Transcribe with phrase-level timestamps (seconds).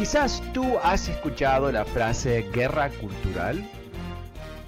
[0.00, 3.62] Quizás tú has escuchado la frase guerra cultural.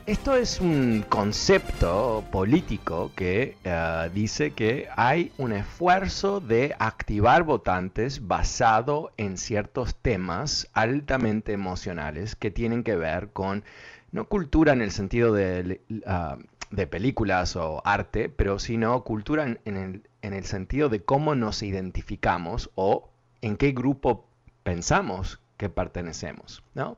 [0.04, 8.28] Esto es un concepto político que uh, dice que hay un esfuerzo de activar votantes
[8.28, 13.64] basado en ciertos temas altamente emocionales que tienen que ver con,
[14.10, 19.76] no cultura en el sentido de, uh, de películas o arte, pero sino cultura en,
[19.78, 23.08] el, en el sentido de cómo nos identificamos o
[23.40, 24.26] en qué grupo
[24.62, 26.62] pensamos que pertenecemos.
[26.74, 26.96] ¿no?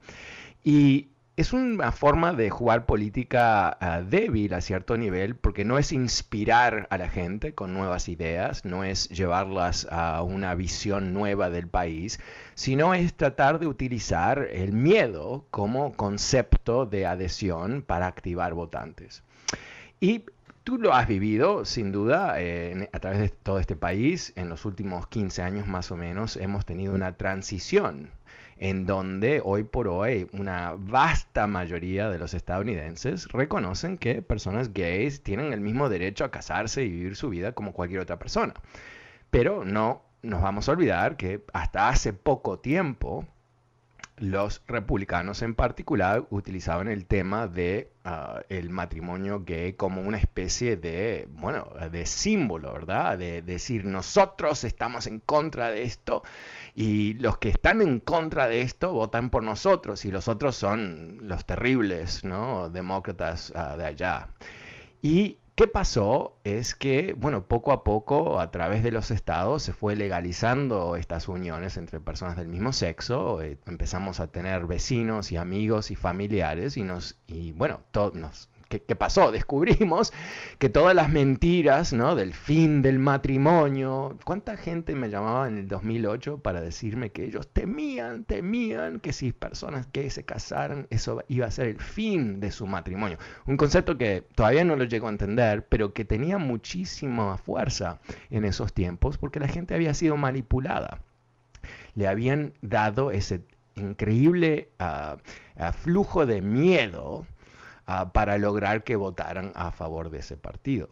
[0.62, 5.90] Y es una forma de jugar política uh, débil a cierto nivel porque no es
[5.90, 11.66] inspirar a la gente con nuevas ideas, no es llevarlas a una visión nueva del
[11.66, 12.20] país,
[12.54, 19.24] sino es tratar de utilizar el miedo como concepto de adhesión para activar votantes.
[19.98, 20.24] Y
[20.64, 22.36] Tú lo has vivido, sin duda,
[22.92, 24.32] a través de todo este país.
[24.34, 28.10] En los últimos 15 años más o menos hemos tenido una transición
[28.56, 35.22] en donde hoy por hoy una vasta mayoría de los estadounidenses reconocen que personas gays
[35.22, 38.54] tienen el mismo derecho a casarse y vivir su vida como cualquier otra persona.
[39.30, 43.26] Pero no nos vamos a olvidar que hasta hace poco tiempo
[44.16, 50.76] los republicanos en particular utilizaban el tema de uh, el matrimonio gay como una especie
[50.76, 53.18] de, bueno, de símbolo, ¿verdad?
[53.18, 56.22] De, de decir, nosotros estamos en contra de esto
[56.74, 61.18] y los que están en contra de esto votan por nosotros y los otros son
[61.22, 62.70] los terribles, ¿no?
[62.70, 64.28] Demócratas uh, de allá.
[65.02, 66.40] Y ¿Qué pasó?
[66.42, 71.28] Es que, bueno, poco a poco, a través de los estados, se fue legalizando estas
[71.28, 73.40] uniones entre personas del mismo sexo.
[73.40, 78.48] Eh, empezamos a tener vecinos y amigos y familiares y nos, y bueno, todos nos
[78.80, 79.30] ¿Qué, pasó?
[79.32, 80.12] Descubrimos
[80.58, 82.14] que todas las mentiras ¿no?
[82.14, 87.48] del fin del matrimonio, ¿cuánta gente me llamaba en el 2008 para decirme que ellos
[87.48, 92.50] temían, temían que si personas que se casaran, eso iba a ser el fin de
[92.50, 93.18] su matrimonio?
[93.46, 98.44] Un concepto que todavía no lo llego a entender, pero que tenía muchísima fuerza en
[98.44, 101.00] esos tiempos porque la gente había sido manipulada.
[101.94, 103.42] Le habían dado ese
[103.76, 107.26] increíble uh, flujo de miedo
[107.88, 110.88] uh, para lograr que votaran a favor de ese partido.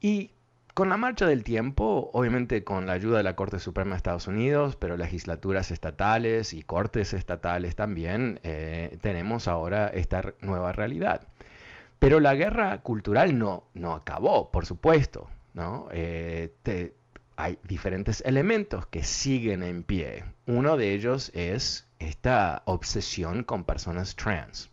[0.00, 0.30] Y
[0.74, 4.26] con la marcha del tiempo, obviamente con la ayuda de la Corte Suprema de Estados
[4.26, 11.28] Unidos, pero legislaturas estatales y cortes estatales también, eh, tenemos ahora esta nueva realidad.
[12.00, 15.30] Pero la guerra cultural no, no acabó, por supuesto.
[15.54, 15.88] ¿no?
[15.92, 16.52] Eh,
[17.36, 20.24] hay diferentes elementos que siguen en pie.
[20.46, 24.70] Uno de ellos es esta obsesión con personas trans.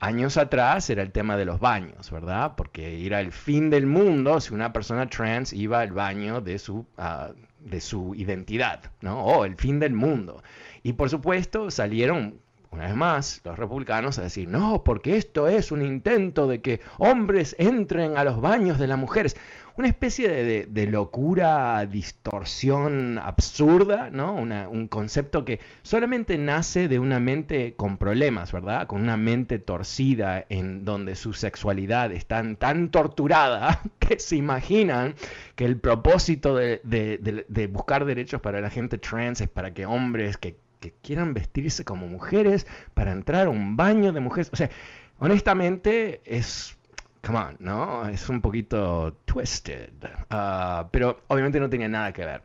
[0.00, 2.54] Años atrás era el tema de los baños, ¿verdad?
[2.56, 6.86] Porque era el fin del mundo si una persona trans iba al baño de su,
[6.98, 9.24] uh, de su identidad, ¿no?
[9.24, 10.42] O el fin del mundo.
[10.84, 15.72] Y por supuesto salieron una vez más, los republicanos a decir, no, porque esto es
[15.72, 19.36] un intento de que hombres entren a los baños de las mujeres.
[19.76, 24.34] Una especie de, de, locura, distorsión absurda, ¿no?
[24.34, 28.88] Un concepto que solamente nace de una mente con problemas, ¿verdad?
[28.88, 35.14] Con una mente torcida en donde su sexualidad está tan torturada que se imaginan
[35.54, 40.36] que el propósito de, de buscar derechos para la gente trans es para que hombres
[40.36, 44.50] que que quieran vestirse como mujeres para entrar a un baño de mujeres.
[44.52, 44.70] O sea,
[45.18, 46.76] honestamente es,
[47.24, 48.08] come on, ¿no?
[48.08, 49.90] Es un poquito twisted.
[50.30, 52.42] Ah, pero obviamente no tenía nada que ver.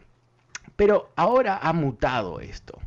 [0.76, 2.80] Pero ahora ha mutado esto.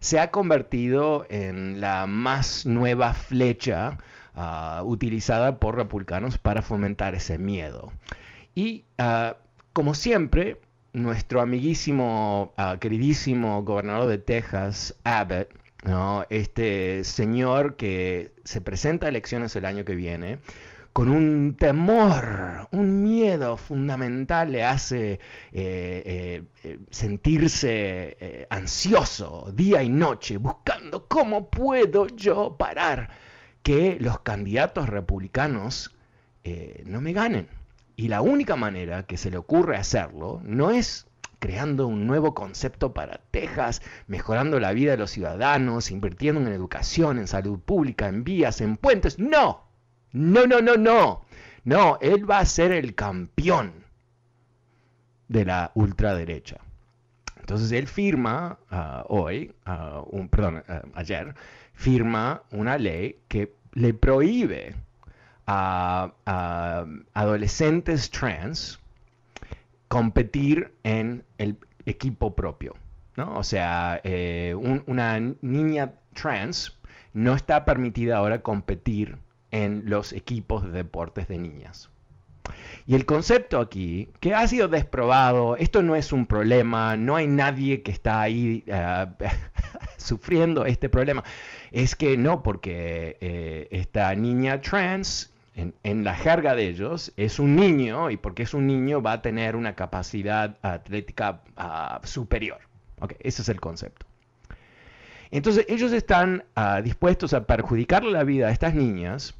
[0.00, 3.98] Se ha convertido en la más nueva flecha
[4.34, 7.92] ah, utilizada por republicanos para fomentar ese miedo.
[8.54, 9.36] Y ah,
[9.72, 10.60] como siempre,
[10.94, 15.48] nuestro amiguísimo, ah, queridísimo gobernador de Texas, Abbott,
[16.30, 20.38] este señor que se presenta a elecciones el año que viene,
[20.94, 25.18] con un temor, un miedo fundamental le hace eh,
[25.52, 33.10] eh, eh, sentirse ansioso día y noche, buscando cómo puedo yo parar
[33.64, 35.90] que los candidatos republicanos
[36.84, 37.48] no me ganen.
[37.96, 41.06] Y la única manera que se le ocurre hacerlo no es
[41.38, 47.18] creando un nuevo concepto para Texas, mejorando la vida de los ciudadanos, invirtiendo en educación,
[47.18, 49.18] en salud pública, en vías, en puentes.
[49.18, 49.64] No,
[50.12, 51.26] no, no, no, no.
[51.64, 53.84] No, él va a ser el campeón
[55.28, 56.58] de la ultraderecha.
[57.40, 61.34] Entonces él firma ah, hoy, ah, un, perdón, ah, ayer,
[61.74, 64.74] firma una ley que le prohíbe
[65.46, 68.80] a, adolescentes trans
[69.88, 72.74] competir en el equipo propio.
[73.16, 73.36] ¿no?
[73.36, 76.78] O sea, eh, una niña trans
[77.12, 79.18] no está permitida ahora competir
[79.50, 81.90] en los equipos de deportes de niñas.
[82.86, 87.26] Y el concepto aquí, que ha sido desprobado, esto no es un problema, no hay
[87.26, 89.06] nadie que está ahí eh,
[89.96, 91.24] sufriendo este problema,
[91.72, 97.56] es que no, porque eh, esta niña trans en, la jerga de ellos, es un
[97.56, 102.58] niño y porque es un niño va a tener una capacidad atlética ah, superior.
[103.20, 104.06] ese es el concepto.
[105.30, 109.34] Entonces ellos están ah, dispuestos a perjudicar la vida a estas niñas,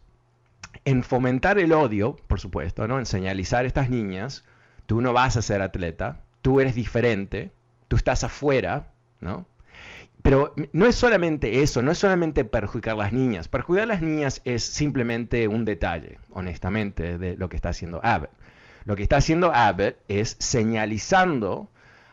[0.84, 2.98] en fomentar el odio, por supuesto, ¿no?
[2.98, 4.44] en señalizar a estas niñas,
[4.86, 7.52] tú no vas a ser atleta, tú eres diferente,
[7.88, 8.88] tú estás afuera,
[9.20, 9.46] ¿no?
[10.24, 13.48] Pero no es solamente eso, no es solamente perjudicar a las niñas.
[13.48, 18.30] Perjudicar a las niñas es simplemente un detalle, honestamente, de lo que está haciendo Abbott.
[18.86, 21.68] Lo que está haciendo Abbott es señalizando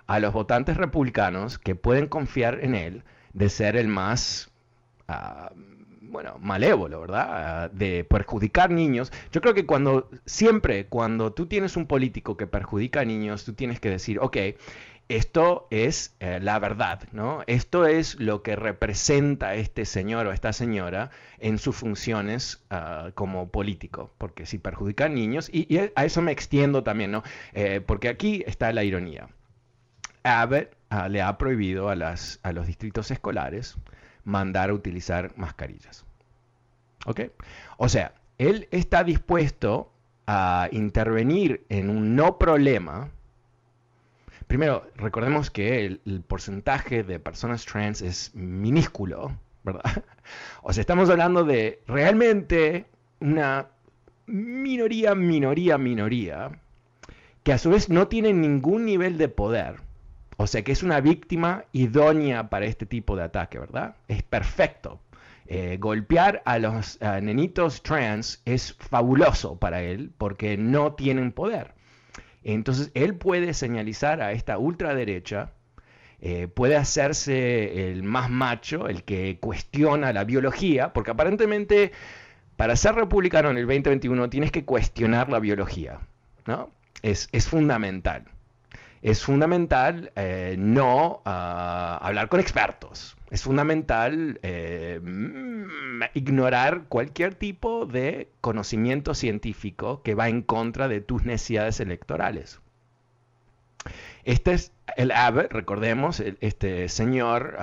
[0.07, 4.51] a los votantes republicanos que pueden confiar en él de ser el más,
[5.07, 5.53] ah,
[6.01, 7.27] bueno, malévolo, ¿verdad?
[7.29, 9.13] Ah, de perjudicar niños.
[9.31, 13.53] Yo creo que cuando, siempre, cuando tú tienes un político que perjudica a niños, tú
[13.53, 14.35] tienes que decir, ok,
[15.09, 17.43] esto es eh, la verdad, ¿no?
[17.47, 23.49] Esto es lo que representa este señor o esta señora en sus funciones ah, como
[23.49, 27.23] político, porque si perjudican niños, y, a eso me extiendo también, ¿no?
[27.53, 29.29] Eh, porque aquí está la ironía.
[30.23, 33.77] Abbott ah, le ha prohibido a, las, a los distritos escolares
[34.23, 36.05] mandar a utilizar mascarillas.
[37.05, 37.21] ¿Ok?
[37.77, 39.91] O sea, él está dispuesto
[40.27, 43.09] a intervenir en un no problema,
[44.51, 49.31] Primero, recordemos que el, porcentaje de personas trans es minúsculo,
[49.63, 49.81] ¿verdad?
[50.61, 52.85] O sea, estamos hablando de realmente
[53.21, 53.67] una
[54.25, 56.51] minoría, minoría, minoría,
[57.43, 59.77] que a su vez no tiene ningún nivel de poder.
[60.35, 63.95] O sea, que es una víctima idónea para este tipo de ataque, ¿verdad?
[64.09, 64.99] Es perfecto.
[65.45, 71.73] Eh, golpear a los nenitos trans es fabuloso para él porque no tienen poder.
[72.43, 75.51] Entonces él puede señalizar a esta ultraderecha,
[76.19, 81.91] eh, puede hacerse el más macho, el que cuestiona la biología, porque aparentemente
[82.57, 85.99] para ser republicano en el 2021 tienes que cuestionar la biología,
[86.45, 86.69] ¿no?
[87.01, 88.25] Es, fundamental.
[89.01, 97.85] Es fundamental eh, no ah, hablar con expertos, es fundamental eh, mm, ignorar cualquier tipo
[97.85, 102.59] de conocimiento científico que va en contra de tus necesidades electorales.
[104.25, 107.57] Este es el Abbott, recordemos, este señor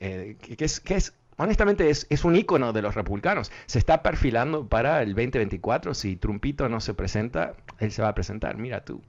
[0.00, 3.50] eh, que, es, que es honestamente es, es, un ícono de los republicanos.
[3.64, 5.94] Se está perfilando para el 2024.
[5.94, 8.58] Si Trumpito no se presenta, él se va a presentar.
[8.58, 9.02] Mira tú.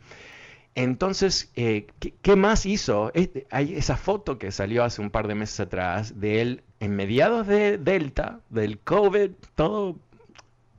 [0.76, 1.88] Entonces, eh,
[2.22, 3.12] ¿qué, más hizo?
[3.50, 7.46] hay esa foto que salió hace un par de meses atrás de él en mediados
[7.46, 10.00] de Delta, del COVID, todo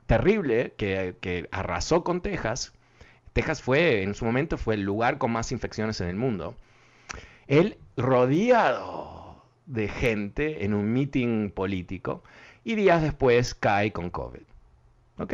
[0.07, 2.73] terrible, que, arrasó con Texas.
[3.33, 6.55] Texas fue, en su momento, fue el lugar con más infecciones en el mundo.
[7.47, 12.23] Él rodeado de gente en un meeting político
[12.63, 14.41] y días después cae con COVID.
[15.19, 15.33] ¿Ok?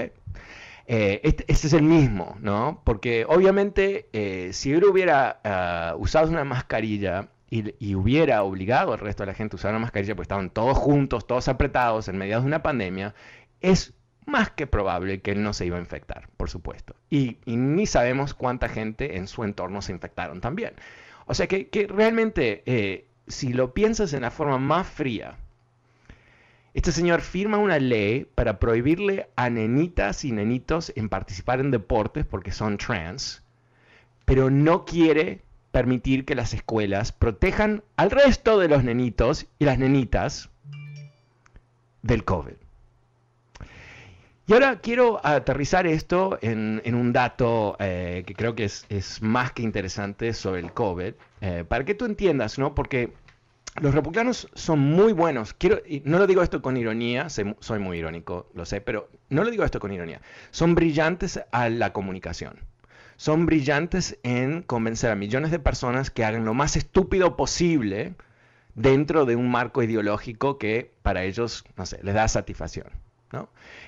[0.91, 2.81] Eh, este, este, es el mismo, ¿no?
[2.83, 9.21] Porque obviamente eh, si él hubiera ah, usado una mascarilla y, hubiera obligado al resto
[9.21, 12.41] de la gente a usar una mascarilla porque estaban todos juntos, todos apretados en medio
[12.41, 13.13] de una pandemia,
[13.61, 13.93] es
[14.25, 16.95] más que probable que él no se iba a infectar, por supuesto.
[17.07, 20.73] Y, ni sabemos cuánta gente en su entorno se infectaron también.
[21.27, 25.37] O sea que, realmente, eh, si lo piensas en la forma más fría,
[26.73, 32.25] este señor firma una ley para prohibirle a nenitas y nenitos en participar en deportes
[32.25, 33.43] porque son trans,
[34.25, 39.79] pero no quiere permitir que las escuelas protejan al resto de los nenitos y las
[39.79, 40.49] nenitas
[42.01, 42.53] del COVID.
[44.49, 49.61] Y ahora quiero aterrizar esto en, un dato eh, que creo que es, más que
[49.61, 52.73] interesante sobre el COVID, eh, para que tú entiendas, ¿no?
[52.73, 53.13] Porque
[53.81, 55.53] los republicanos son muy buenos.
[55.53, 59.43] Quiero, y no lo digo esto con ironía, soy muy irónico, lo sé, pero no
[59.43, 60.21] lo digo esto con ironía.
[60.51, 62.59] Son brillantes a la comunicación.
[63.17, 68.15] Son brillantes en convencer a millones de personas que hagan lo más estúpido posible
[68.75, 72.87] dentro de un marco ideológico que para ellos, no sé, les da satisfacción.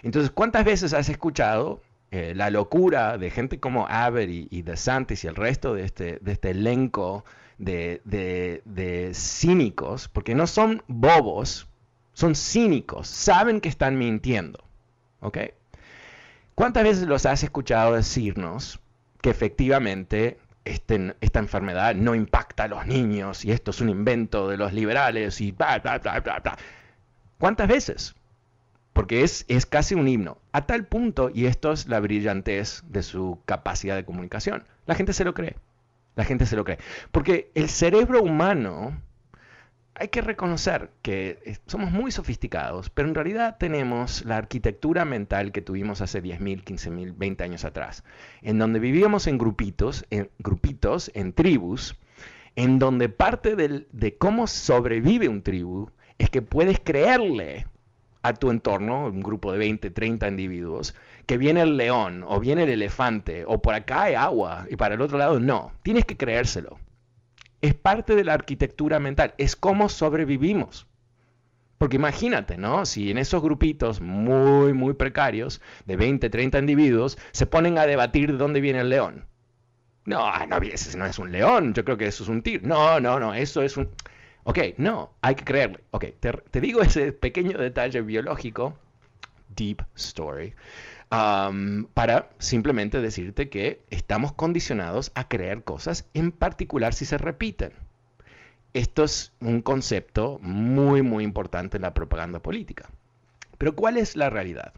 [0.03, 1.81] Entonces, ¿cuántas veces has escuchado
[2.11, 6.31] eh, la locura de gente como Abbott y, DeSantis y el resto de este, de
[6.33, 7.23] este elenco
[7.61, 10.07] de, cínicos?
[10.07, 11.67] Porque no son bobos,
[12.13, 14.63] son cínicos, saben que están mintiendo.
[15.19, 15.37] ¿Ok?
[16.55, 18.79] ¿Cuántas veces los has escuchado decirnos
[19.21, 24.47] que efectivamente este, esta enfermedad no impacta a los niños y esto es un invento
[24.47, 26.57] de los liberales y bla, bla, bla, bla, bla?
[27.37, 28.15] ¿Cuántas veces?
[28.93, 33.03] porque es, es casi un himno, a tal punto, y esto es la brillantez de
[33.03, 35.55] su capacidad de comunicación, la gente se lo cree,
[36.15, 36.79] la gente se lo cree,
[37.11, 39.01] porque el cerebro humano,
[39.93, 45.61] hay que reconocer que somos muy sofisticados, pero en realidad tenemos la arquitectura mental que
[45.61, 48.03] tuvimos hace 10.000, 15.000, 20 años atrás,
[48.41, 51.97] en donde vivíamos en grupitos, en grupitos, en tribus,
[52.55, 57.67] en donde parte de cómo sobrevive un tribu es que puedes creerle
[58.23, 62.63] a tu entorno, un grupo de 20, 30 individuos, que viene el león o viene
[62.63, 65.71] el elefante o por acá hay agua y para el otro lado no.
[65.83, 66.79] Tienes que creérselo.
[67.61, 70.87] Es parte de la arquitectura mental, es cómo sobrevivimos.
[71.77, 72.85] Porque imagínate, ¿no?
[72.85, 78.31] Si en esos grupitos muy, muy precarios, de 20, 30 individuos, se ponen a debatir
[78.31, 79.25] de dónde viene el león.
[80.05, 82.67] No, no, ese no es un león, yo creo que eso es un tigre.
[82.67, 83.89] No, no, no, eso es un...
[84.43, 85.81] Ok, no, hay que creerle.
[85.91, 88.75] Ok, te, digo ese pequeño detalle biológico,
[89.55, 90.55] deep story,
[91.11, 97.73] um, para simplemente decirte que estamos condicionados a creer cosas, en particular si se repiten.
[98.73, 102.89] Esto es un concepto muy, muy importante en la propaganda política.
[103.57, 104.73] Pero ¿cuál es la realidad?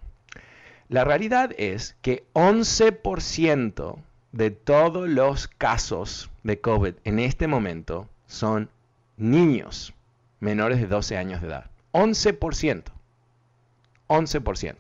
[0.89, 3.98] La realidad es que 11%
[4.34, 8.70] de todos los casos de COVID en este momento son
[9.17, 9.93] niños
[10.39, 11.72] menores de 12 años de edad.
[11.93, 12.84] 11%.
[14.08, 14.75] 11%.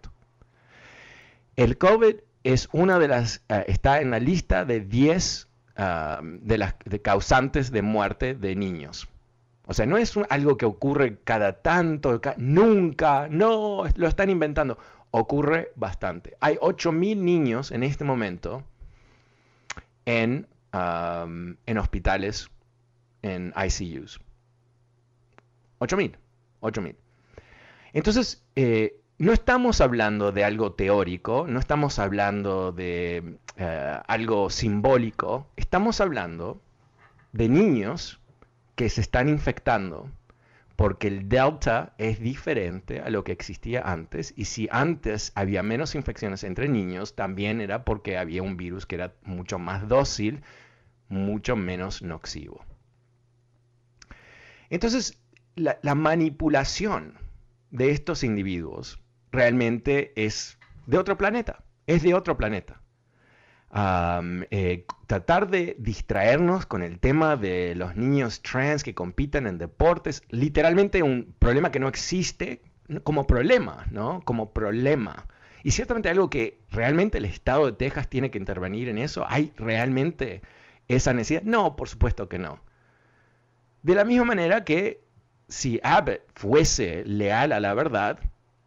[1.55, 5.47] El COVID es una de las, eh, está en la lista de 10
[5.77, 9.07] ah, de las causantes de muerte de niños.
[9.65, 14.77] O sea, no es algo que ocurre cada tanto, nunca, no, lo están inventando.
[15.11, 16.35] Ocurre bastante.
[16.41, 18.63] Hay 8.000 niños en este momento
[20.05, 22.49] en, en hospitales
[23.23, 24.19] en ICUs.
[25.79, 26.17] 8000,
[26.59, 26.95] 8000.
[27.93, 35.47] Entonces, eh, no estamos hablando de algo teórico, no estamos hablando de eh, algo simbólico,
[35.55, 36.61] estamos hablando
[37.31, 38.19] de niños
[38.75, 40.09] que se están infectando
[40.75, 45.93] porque el delta es diferente a lo que existía antes y si antes había menos
[45.95, 50.41] infecciones entre niños, también era porque había un virus que era mucho más dócil,
[51.09, 52.65] mucho menos noxivo.
[54.73, 55.19] Entonces,
[55.53, 57.19] la, manipulación
[57.69, 58.99] de estos individuos
[59.31, 62.81] realmente es de otro planeta, es de otro planeta.
[64.49, 70.23] Eh, tratar de distraernos con el tema de los niños trans que compiten en deportes,
[70.29, 72.63] literalmente un problema que no existe
[73.03, 74.21] como problema, ¿no?
[74.25, 75.27] Como problema.
[75.61, 79.23] Y ciertamente algo que realmente el Estado de Texas tiene que intervenir en eso.
[79.29, 80.41] ¿Hay realmente
[80.87, 81.43] esa necesidad?
[81.43, 82.59] No, por supuesto que no.
[83.83, 85.01] De la misma manera que
[85.49, 88.17] si Abbott fuese leal a la verdad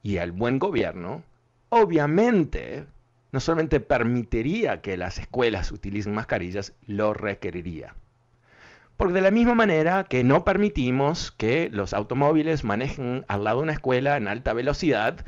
[0.02, 1.22] y al buen gobierno,
[1.70, 2.84] obviamente
[3.32, 7.94] no solamente permitiría que las escuelas utilicen mascarillas, lo requeriría.
[8.96, 13.64] Porque de la misma manera que no permitimos que los automóviles manejen al lado de
[13.64, 15.24] una escuela en alta velocidad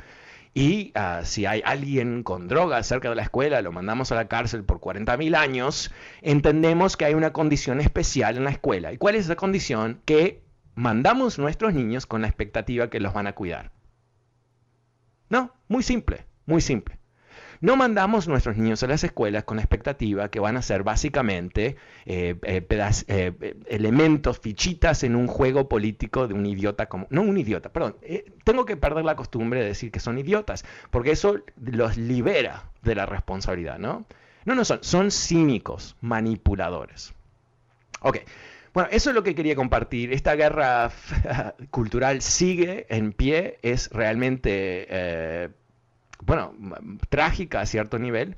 [0.53, 4.27] Y ah, si hay alguien con droga cerca de la escuela, lo mandamos a la
[4.27, 5.91] cárcel por 40 mil años,
[6.21, 8.91] entendemos que hay una condición especial en la escuela.
[8.91, 10.01] ¿Y cuál es esa condición?
[10.05, 10.43] Que
[10.75, 13.71] mandamos nuestros niños con la expectativa que los van a cuidar.
[15.29, 16.98] No, muy simple, muy simple.
[17.61, 21.75] No mandamos nuestros niños a las escuelas con la expectativa que van a ser básicamente
[22.05, 22.65] eh, eh,
[23.07, 27.07] eh, elementos, fichitas en un juego político de un idiota como...
[27.09, 27.97] No un idiota, perdón.
[28.45, 32.95] tengo que perder la costumbre de decir que son idiotas, porque eso los libera de
[32.95, 34.05] la responsabilidad, ¿no?
[34.45, 37.13] No, no son, son cínicos, manipuladores.
[38.01, 38.19] Ok.
[38.73, 40.13] Bueno, eso es lo que quería compartir.
[40.13, 40.91] Esta guerra
[41.71, 45.51] cultural sigue en pie, es realmente
[46.23, 46.53] bueno,
[47.09, 48.37] trágica a cierto nivel,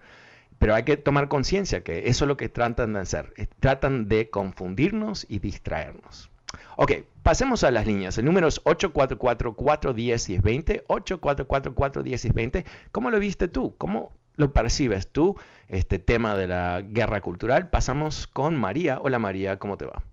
[0.59, 3.33] pero hay que tomar conciencia que eso es lo que tratan de hacer.
[3.59, 6.29] Tratan de confundirnos y distraernos.
[6.77, 6.91] Ok,
[7.23, 8.17] pasemos a las líneas.
[8.17, 10.85] El número es 844-410-1020.
[10.85, 12.65] 844-410-1020.
[12.91, 13.73] ¿Cómo lo viste tú?
[13.77, 15.35] ¿Cómo lo percibes tú,
[15.67, 17.69] este tema de la guerra cultural?
[17.69, 18.99] Pasamos con María.
[19.01, 20.03] Hola María, ¿cómo te va?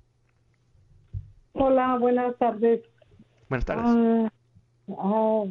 [1.52, 2.82] Hola, buenas tardes.
[3.48, 3.84] Buenas tardes.
[3.86, 4.28] Ah,
[4.98, 5.44] ah,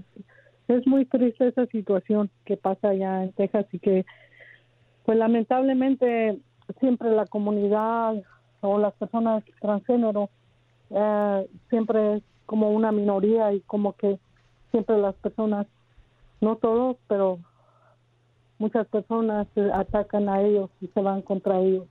[0.68, 4.06] es muy triste esa situación que pasa allá en Texas y que
[5.06, 6.40] pues lamentablemente
[6.80, 8.16] siempre la comunidad
[8.62, 10.30] o las personas transgénero
[10.90, 14.20] eh, siempre es como una minoría y como que
[14.72, 15.68] siempre las personas,
[16.42, 17.40] no todos, pero
[18.60, 21.86] muchas personas atacan a ellos y se van contra ellos.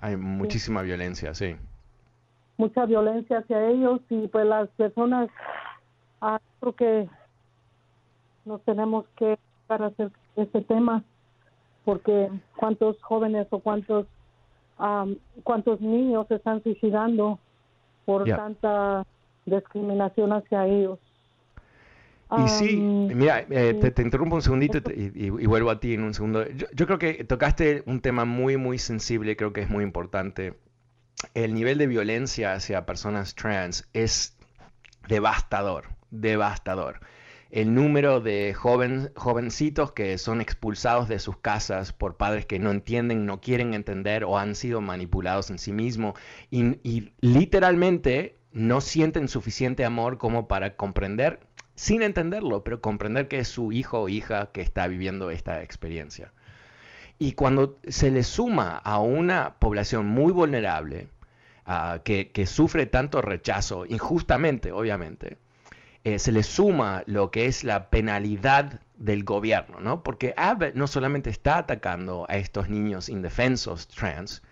[0.00, 1.56] Hay muchísima violencia, sí.
[2.56, 5.28] Mucha violencia hacia ellos y pues las personas,
[6.20, 7.08] ah, creo que
[8.44, 11.04] nos tenemos que para hacer este tema
[11.84, 14.06] porque cuántos jóvenes o cuántos
[15.44, 17.38] cuántos niños se están suicidando
[18.06, 19.06] por tanta
[19.44, 20.98] discriminación hacia ellos.
[22.38, 26.48] Y sí, mira, eh, te, interrumpo un segundito y, vuelvo a ti en un segundo.
[26.48, 30.54] Yo, yo, creo que tocaste un tema muy, muy sensible, creo que es muy importante.
[31.34, 34.38] El nivel de violencia hacia personas trans es
[35.08, 37.00] devastador, devastador
[37.50, 43.26] el número de jovencitos que son expulsados de sus casas por padres que no entienden,
[43.26, 46.14] no quieren entender o han sido manipulados en sí mismos
[46.50, 51.40] y, literalmente no sienten suficiente amor como para comprender,
[51.76, 56.32] sin entenderlo, pero comprender que es su hijo o hija que está viviendo esta experiencia.
[57.18, 61.08] Y cuando se le suma a una población muy vulnerable,
[62.02, 65.38] que, que sufre tanto rechazo, injustamente, obviamente,
[66.04, 70.02] eh, se le suma lo que es la penalidad del gobierno, ¿no?
[70.02, 74.42] Porque Abbott no solamente está atacando a estos niños indefensos trans,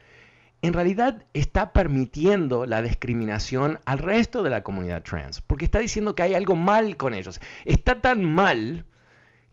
[0.61, 6.15] en realidad está permitiendo la discriminación al resto de la comunidad trans, porque está diciendo
[6.15, 7.41] que hay algo mal con ellos.
[7.65, 8.85] Está tan mal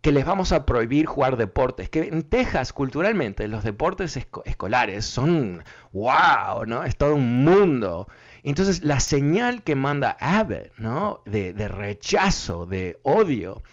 [0.02, 5.64] que les vamos a prohibir jugar deportes, que en Texas culturalmente los deportes escolares son
[5.94, 6.84] wow, ¿no?
[6.84, 8.08] Es todo un mundo.
[8.46, 11.24] Entonces, la señal que manda Abbott, ¿no?
[11.26, 13.64] De, rechazo, de odio,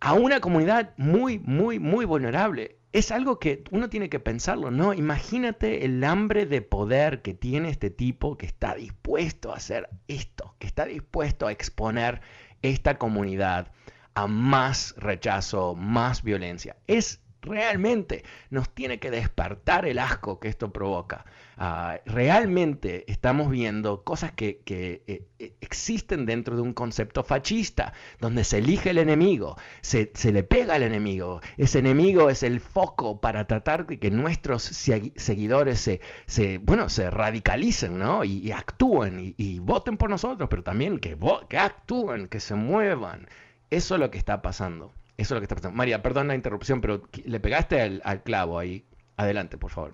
[0.00, 4.92] a una comunidad muy, muy, muy vulnerable, es algo que uno tiene que pensarlo, ¿no?
[4.92, 10.54] Imagínate el hambre de poder que tiene este tipo que está dispuesto a hacer esto,
[10.58, 12.20] que está dispuesto a exponer
[12.60, 13.72] esta comunidad
[14.12, 16.76] a más rechazo, más violencia.
[16.86, 21.24] Es realmente, nos tiene que despertar el asco que esto provoca.
[21.56, 28.44] Ah, realmente estamos viendo cosas que, eh, eh, existen dentro de un concepto fascista, donde
[28.44, 31.40] se elige el enemigo, se, le pega al enemigo.
[31.58, 35.90] Ese enemigo es el foco para tratar de que nuestros seguidores
[36.26, 38.24] se, bueno, se radicalicen ¿no?
[38.24, 41.16] y, actúen y, voten por nosotros, pero también que,
[41.48, 43.28] que actúen, que se muevan.
[43.70, 44.92] Eso es lo que está pasando.
[45.20, 45.76] Eso es lo que está pasando.
[45.76, 48.84] María, perdón la interrupción, pero le pegaste al clavo ahí.
[49.18, 49.92] Adelante, por favor.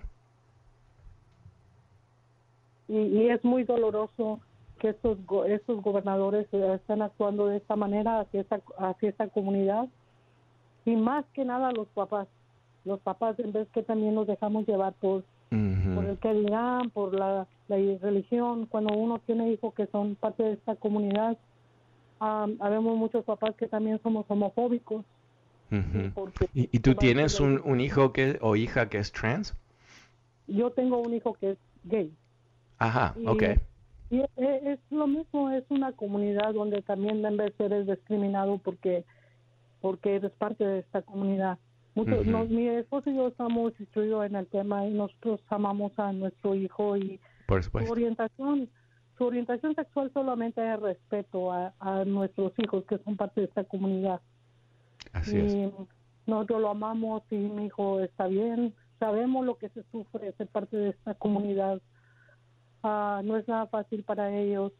[2.87, 4.39] Y, es muy doloroso
[4.79, 5.17] que estos
[5.49, 9.89] estos gobernadores estén actuando de esta manera hacia esta hacia esta comunidad.
[10.85, 12.29] Y más que nada los papás.
[12.85, 17.13] Los papás en vez que también nos dejamos llevar por por el que dirán por
[17.13, 21.37] la, religión cuando uno tiene hijos que son parte de esta comunidad
[22.19, 25.05] um, habemos muchos papás que también somos homofóbicos
[26.53, 29.53] ¿Y, ¿Y, tú tienes un, un hijo que o hija que es trans
[30.47, 32.13] yo tengo un hijo que es gay
[32.79, 33.43] Ajá, ok.
[34.09, 39.03] Y es, lo mismo, es una comunidad donde también en vez eres discriminado porque,
[39.81, 41.57] porque eres parte de esta comunidad.
[41.95, 46.53] Mucho, mi esposo y yo estamos instruidos en el tema y nosotros amamos a nuestro
[46.53, 48.69] hijo y su orientación
[49.17, 53.63] su orientación sexual solamente es respeto a, a, nuestros hijos que son parte de esta
[53.63, 54.21] comunidad.
[55.27, 55.71] Y
[56.25, 58.73] nosotros lo amamos y mi hijo está bien.
[58.99, 61.81] Sabemos lo que se sufre ser parte de esta comunidad.
[62.83, 64.71] Ah, no es nada fácil para ellos,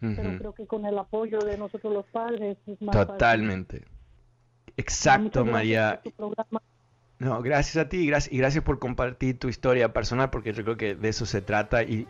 [0.00, 3.84] pero creo que con el apoyo de nosotros los padres es más Totalmente.
[4.76, 6.00] Exacto, María.
[7.22, 10.64] No, gracias a ti y gracias, y gracias por compartir tu historia personal porque yo
[10.64, 12.04] creo que de eso se trata y,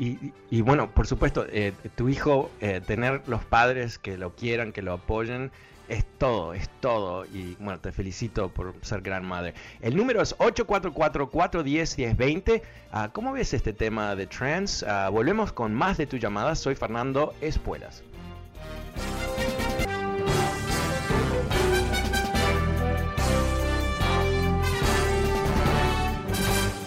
[0.49, 4.81] y, bueno, por supuesto, eh, tu hijo, eh, tener los padres que lo quieran, que
[4.81, 5.51] lo apoyen,
[5.93, 7.25] es todo, es todo.
[7.27, 9.53] Y bueno, te felicito por ser gran madre.
[9.81, 12.63] El número es 844-410-1020.
[12.91, 14.83] Ah, ¿Cómo ves este tema de trans?
[14.85, 16.55] Ah, volvemos con más de tu llamada.
[16.55, 18.03] Soy Fernando Espuelas.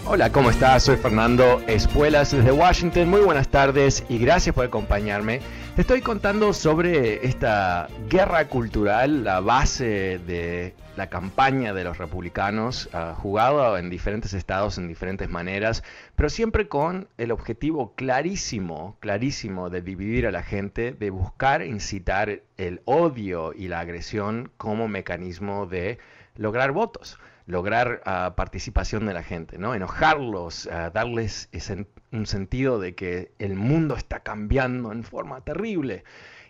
[0.08, 0.84] Hola, ¿cómo estás?
[0.84, 3.10] Soy Fernando Espuelas desde Washington.
[3.10, 5.42] Muy buenas tardes y gracias por acompañarme.
[5.76, 12.90] Te estoy contando sobre esta guerra cultural, la base de la campaña de los republicanos,
[13.18, 15.84] jugado en diferentes estados en diferentes maneras,
[16.16, 22.40] pero siempre con el objetivo clarísimo, clarísimo de dividir a la gente, de buscar incitar
[22.56, 25.98] el odio y la agresión como mecanismo de
[26.38, 29.76] lograr votos lograr uh, participación de la gente, ¿no?
[29.76, 36.04] Enojarlos, uh, darles ese, un sentido de que el mundo está cambiando en forma terrible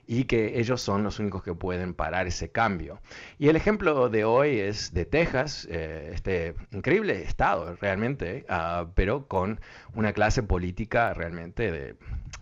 [0.08, 3.00] y que ellos son los únicos que pueden parar ese cambio.
[3.40, 9.28] Y el ejemplo de hoy es de Texas, eh, este increíble estado realmente, uh, pero
[9.28, 9.60] con
[9.96, 11.96] una clase política realmente de,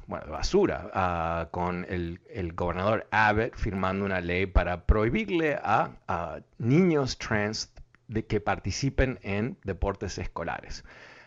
[0.07, 7.17] bueno, basura, con el, el, gobernador Abbott firmando una ley para prohibirle a, a niños
[7.17, 7.71] trans
[8.07, 10.83] de que participen en deportes escolares.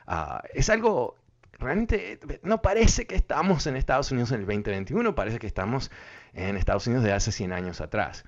[0.06, 1.16] Ah, es algo
[1.58, 5.90] realmente, no parece que estamos en Estados Unidos en el 2021, parece que estamos
[6.34, 8.24] en Estados Unidos de hace 100 años atrás.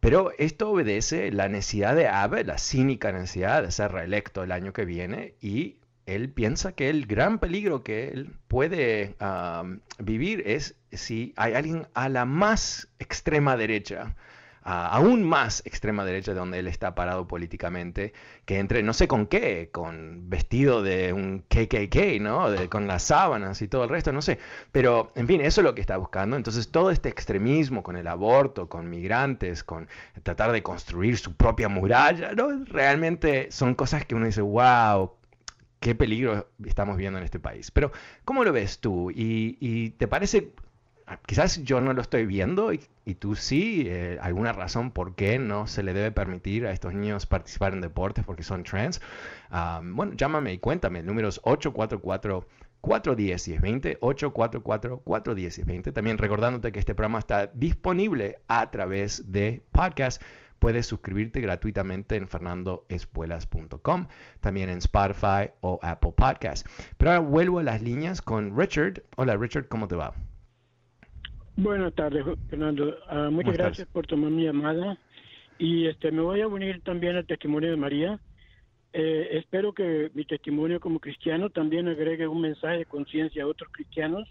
[0.00, 4.72] Pero esto obedece la necesidad de Abe, la cínica necesidad de ser reelecto el año
[4.72, 9.14] que viene y él piensa que el gran peligro que él puede
[9.98, 14.16] vivir es si hay alguien a la más extrema derecha
[14.62, 18.12] aún más extrema derecha de donde él está parado políticamente,
[18.44, 22.46] que entre no sé con qué, con vestido de un KKK, ¿no?
[22.68, 24.38] con las sábanas y todo el resto, no sé.
[24.72, 26.36] Pero, en fin, eso es lo que está buscando.
[26.36, 29.88] Entonces, todo este extremismo con el aborto, con migrantes, con
[30.22, 32.64] tratar de construir su propia muralla, ¿no?
[32.66, 35.12] Realmente son cosas que uno dice, wow,
[35.80, 37.70] qué peligro estamos viendo en este país.
[37.70, 37.92] Pero,
[38.24, 39.10] ¿cómo lo ves tú?
[39.10, 40.52] ¿Y, y te parece
[41.26, 42.80] quizás yo no lo estoy viendo y,
[43.18, 47.26] tú sí, eh, alguna razón por qué no se le debe permitir a estos niños
[47.26, 49.00] participar en deportes porque son trans.
[49.82, 51.00] bueno, llámame y cuéntame.
[51.00, 52.46] El número es 844
[52.80, 59.62] 410 1020 844 410 1020 También recordándote que este programa está disponible a través de
[59.72, 60.22] podcast.
[60.58, 64.06] Puedes suscribirte gratuitamente en fernandoespuelas.com,
[64.40, 66.66] también en Spotify o Apple Podcast.
[66.98, 69.02] Pero ahora vuelvo a las líneas con Richard.
[69.16, 70.12] Hola Richard, ¿cómo te va?
[71.62, 72.96] Buenas tardes, Fernando.
[73.06, 74.96] Ah, muchas gracias por tomar mi llamada.
[75.58, 78.18] Y este, me voy a unir también al testimonio de María.
[78.94, 83.70] Eh, espero que mi testimonio como cristiano también agregue un mensaje de conciencia a otros
[83.72, 84.26] cristianos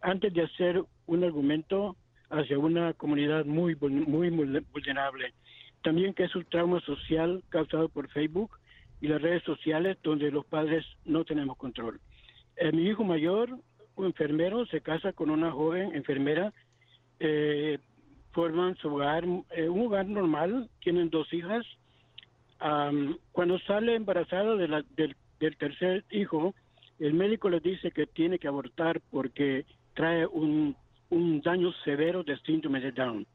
[0.00, 1.96] antes de hacer un argumento
[2.30, 5.34] hacia una comunidad muy, muy vulnerable.
[5.82, 8.52] También que es un trauma social causado por Facebook
[9.02, 12.00] y las redes sociales donde los padres no tenemos control.
[12.56, 13.50] Eh, mi hijo mayor
[13.98, 16.52] enfermero se casa con una joven enfermera,
[17.20, 17.78] eh,
[18.32, 21.64] forman su hogar, eh, un hogar normal, tienen dos hijas.
[23.32, 26.54] cuando sale embarazada de del, del, tercer hijo,
[26.98, 30.74] el médico le dice que tiene que abortar porque trae un,
[31.10, 33.26] un daño severo de síndrome de Down.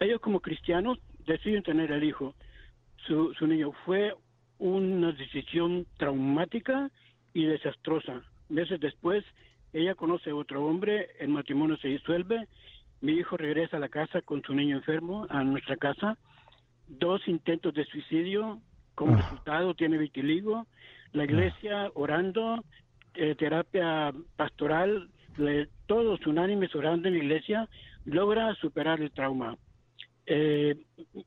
[0.00, 2.34] Ellos como cristianos deciden tener el hijo.
[3.06, 4.14] Su, su niño fue
[4.58, 6.90] una decisión traumática
[7.32, 8.22] y desastrosa.
[8.48, 9.24] Meses después,
[9.74, 12.46] ella conoce a otro hombre, el matrimonio se disuelve,
[13.00, 16.16] mi hijo regresa a la casa con su niño enfermo, a nuestra casa,
[16.86, 18.60] dos intentos de suicidio,
[18.94, 19.16] como ah.
[19.16, 20.66] resultado tiene vitiligo,
[21.12, 21.26] la ah.
[21.26, 22.64] iglesia orando,
[23.14, 25.10] eh, terapia pastoral,
[25.86, 27.68] todos unánimes orando en la iglesia,
[28.04, 29.58] logra superar el trauma.
[30.26, 30.76] Eh,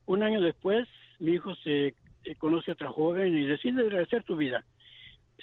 [0.06, 0.88] un año después,
[1.20, 4.64] mi hijo se eh, conoce a otra joven y decide rehacer su vida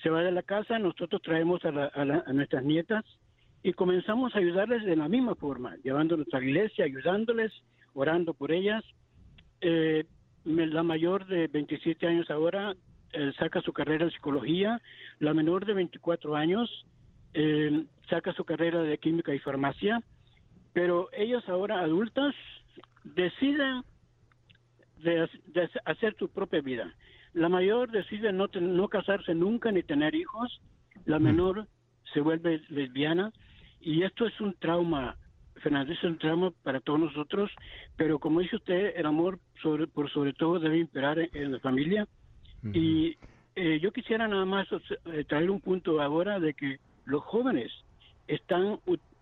[0.02, 1.70] se va de la casa, nosotros traemos a,
[2.32, 3.04] nuestras nietas
[3.62, 7.52] y comenzamos a ayudarles de la misma forma, llevándolos a la iglesia, ayudándoles,
[7.94, 8.84] orando por ellas.
[9.60, 10.04] Eh,
[10.44, 12.74] la mayor de 27 años ahora
[13.12, 14.80] eh, saca su carrera de psicología,
[15.20, 16.86] la menor de 24 años
[17.32, 20.02] eh, saca su carrera de química y farmacia,
[20.72, 22.34] pero ellos ahora adultas
[23.04, 23.82] deciden
[24.98, 25.28] de,
[25.84, 26.92] hacer su propia vida.
[27.34, 30.60] La mayor decide no, no casarse nunca ni tener hijos,
[31.04, 31.66] la menor
[32.12, 33.32] se vuelve lesbiana.
[33.80, 35.16] Y esto es un trauma,
[35.56, 37.50] Fernando, es un trauma para todos nosotros,
[37.96, 42.06] pero como dice usted, el amor sobre, por sobre todo debe imperar en, la familia.
[42.72, 43.18] Y
[43.56, 47.70] eh, yo quisiera nada más eh, traer un punto ahora de que los jóvenes
[48.26, 48.78] están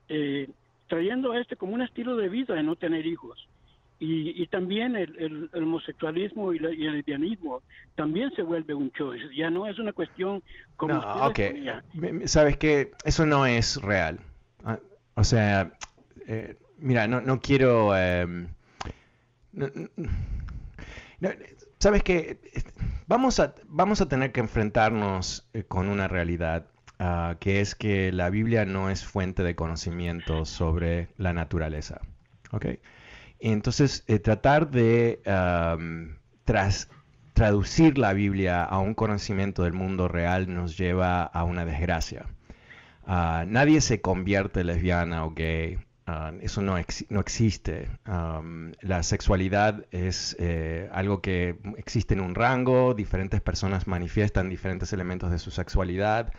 [0.09, 0.48] eh,
[0.87, 3.48] trayendo a este como un estilo de vida de no tener hijos.
[4.04, 7.62] Y, también el, homosexualismo y, el lesbianismo
[7.94, 9.24] también se vuelve un choice.
[9.32, 10.42] Ya no es una cuestión
[10.74, 10.94] como...
[10.94, 11.38] No, ok.
[12.24, 14.18] Sabes que eso no es real.
[14.64, 14.80] Ah,
[15.14, 15.72] o sea,
[16.78, 17.96] mira, no, no quiero...
[17.96, 18.48] Em,
[21.78, 22.40] Sabes que
[23.06, 26.66] vamos a, vamos a tener que enfrentarnos eh, con una realidad
[26.98, 32.00] ah, que es que la Biblia no es fuente de conocimiento sobre la naturaleza.
[32.50, 32.80] ¿okay?
[33.50, 35.20] Entonces, eh, tratar de
[36.44, 36.88] tras,
[37.33, 42.26] traducir la Biblia a un conocimiento del mundo real nos lleva a una desgracia.
[43.07, 46.74] Ah, nadie se convierte lesbiana o gay Ah, eso no,
[47.11, 47.88] no existe.
[48.81, 55.31] la sexualidad es eh, algo que existe en un rango, diferentes personas manifiestan diferentes elementos
[55.31, 56.33] de su sexualidad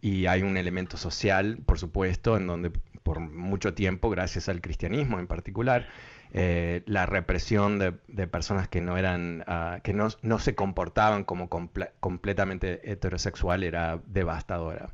[0.00, 2.70] y hay un elemento social, por supuesto, en donde
[3.06, 5.86] por mucho tiempo, gracias al cristianismo en particular,
[6.32, 11.48] eh, la represión de, personas que no eran, ah, que no, no, se comportaban como
[11.48, 14.88] completamente heterosexual era devastadora.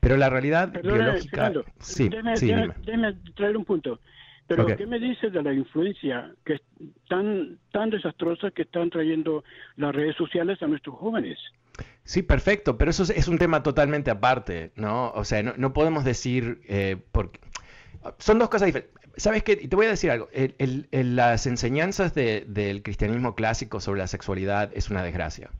[0.00, 1.50] Pero la realidad biológica...
[1.78, 4.00] sí, déme, traer un punto.
[4.48, 6.60] Pero ¿qué me dices de la influencia que es
[7.08, 9.44] tan, tan desastrosa que están trayendo
[9.76, 11.38] las redes sociales a nuestros jóvenes?
[12.06, 15.10] Sí, perfecto, pero eso es, un tema totalmente aparte, ¿no?
[15.10, 17.40] O sea, no, podemos decir, eh, porque
[18.18, 18.94] son dos cosas diferentes.
[19.16, 19.56] ¿Sabes qué?
[19.56, 20.28] Te voy a decir algo.
[20.90, 25.50] las enseñanzas del cristianismo clásico sobre la sexualidad es una desgracia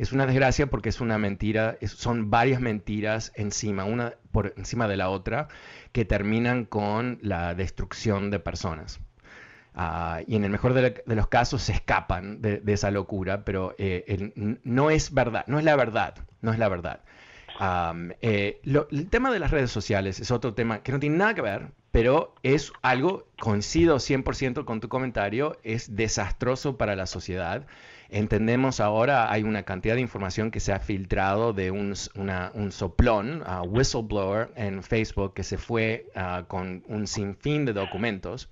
[0.00, 4.96] es una desgracia porque es una mentira, son varias mentiras encima, una por encima de
[4.96, 5.48] la otra,
[5.92, 9.00] que terminan con la destrucción de personas.
[9.74, 14.32] Ah, y en el mejor de, los casos se escapan de, esa locura, pero eh,
[14.64, 17.00] no es verdad, no es la verdad, no es la verdad.
[18.22, 21.42] Eh, el tema de las redes sociales es otro tema que no tiene nada que
[21.42, 27.66] ver, pero es algo, coincido 100% con tu comentario, es desastroso para la sociedad
[28.12, 33.64] Entendemos ahora, hay una cantidad de información que se ha filtrado de un, soplón, uh,
[33.64, 38.48] whistleblower en Facebook que se fue uh, con un sinfín de documentos.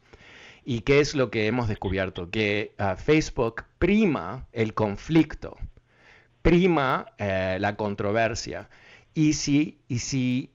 [0.64, 2.30] ¿Y qué es lo que hemos descubierto?
[2.30, 5.56] Que uh, Facebook prima el conflicto,
[6.42, 8.68] prima eh, la controversia.
[9.18, 10.52] Y si, y si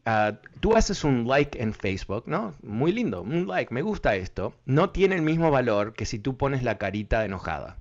[0.61, 2.53] tú haces un like en Facebook, ¿no?
[2.63, 6.37] Muy lindo, un like, me gusta esto, no tiene el mismo valor que si tú
[6.37, 7.75] pones la carita enojada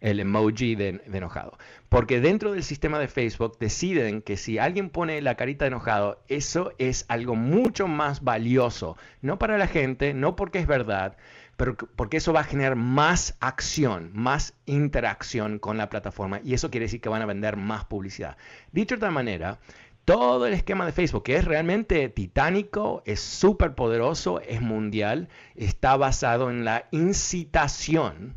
[0.00, 1.58] el emoji de, enojado.
[1.88, 6.22] Porque dentro del sistema de Facebook deciden que si alguien pone la carita de enojado,
[6.28, 8.96] eso es algo mucho más valioso.
[9.22, 11.16] No para la gente, no porque es verdad,
[11.56, 16.70] pero porque eso va a generar más acción, más interacción con la plataforma y eso
[16.70, 18.36] quiere decir que van a vender más publicidad.
[18.70, 19.58] Dicho de otra manera,
[20.08, 25.98] todo el esquema de Facebook, que es realmente titánico, es súper poderoso, es mundial, está
[25.98, 28.34] basado en la incitación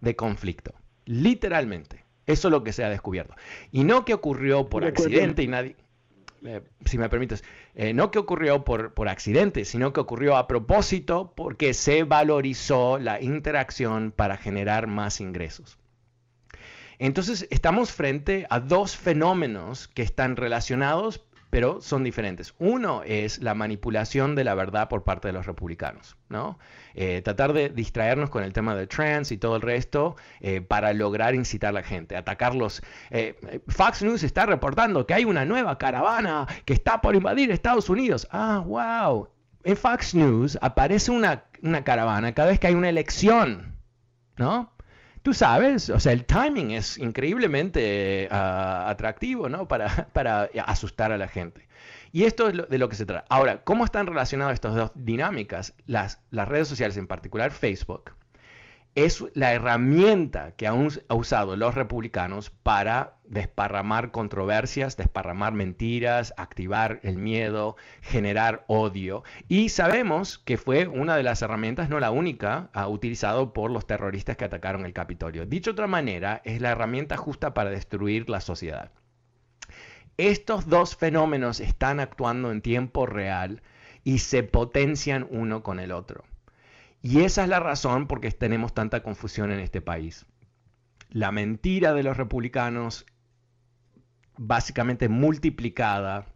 [0.00, 0.72] de conflicto.
[1.04, 2.06] Literalmente.
[2.24, 3.34] Eso es lo que se ha descubierto.
[3.70, 5.76] Y no que ocurrió por accidente y nadie...
[6.42, 10.46] Eh, si me permites, eh, no que ocurrió por, por accidente, sino que ocurrió a
[10.46, 15.78] propósito porque se valorizó la interacción para generar más ingresos.
[17.00, 22.54] Entonces estamos frente a dos fenómenos que están relacionados pero son diferentes.
[22.58, 26.58] Uno es la manipulación de la verdad por parte de los republicanos, ¿no?
[26.94, 30.92] Eh, tratar de distraernos con el tema de trans y todo el resto eh, para
[30.92, 32.82] lograr incitar a la gente, atacarlos.
[33.10, 37.90] Eh, Fox News está reportando que hay una nueva caravana que está por invadir Estados
[37.90, 38.28] Unidos.
[38.30, 39.28] Ah, wow.
[39.64, 43.76] En Fox News aparece una, una caravana cada vez que hay una elección,
[44.36, 44.72] ¿no?
[45.22, 49.68] Tú sabes, o sea, el timing es increíblemente ah, atractivo, ¿no?
[49.68, 51.68] Para, para, asustar a la gente.
[52.12, 53.24] Y esto es de lo que se trata.
[53.28, 55.74] Ahora, ¿cómo están relacionadas estas dos dinámicas?
[55.86, 58.12] Las, las redes sociales, en particular Facebook,
[58.94, 67.16] es la herramienta que han usado los republicanos para desparramar controversias, desparramar mentiras, activar el
[67.16, 69.22] miedo, generar odio.
[69.48, 73.86] Y sabemos que fue una de las herramientas, no la única, uh, utilizado por los
[73.86, 75.46] terroristas que atacaron el Capitolio.
[75.46, 78.90] Dicho de otra manera, es la herramienta justa para destruir la sociedad.
[80.16, 83.62] Estos dos fenómenos están actuando en tiempo real
[84.02, 86.24] y se potencian uno con el otro.
[87.02, 90.26] Y esa es la razón por qué tenemos tanta confusión en este país.
[91.12, 93.04] la mentira de los republicanos
[94.36, 96.26] básicamente multiplicada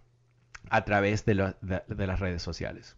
[0.69, 2.97] a través de, las redes sociales.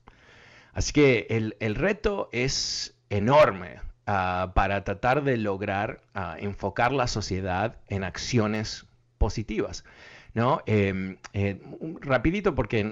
[0.72, 7.76] Así que el, reto es enorme ah, para tratar de lograr ah, enfocar la sociedad
[7.88, 8.86] en acciones
[9.18, 9.84] positivas.
[10.36, 10.62] ¿No?
[10.66, 11.58] Em, eh,
[12.02, 12.84] rapidito porque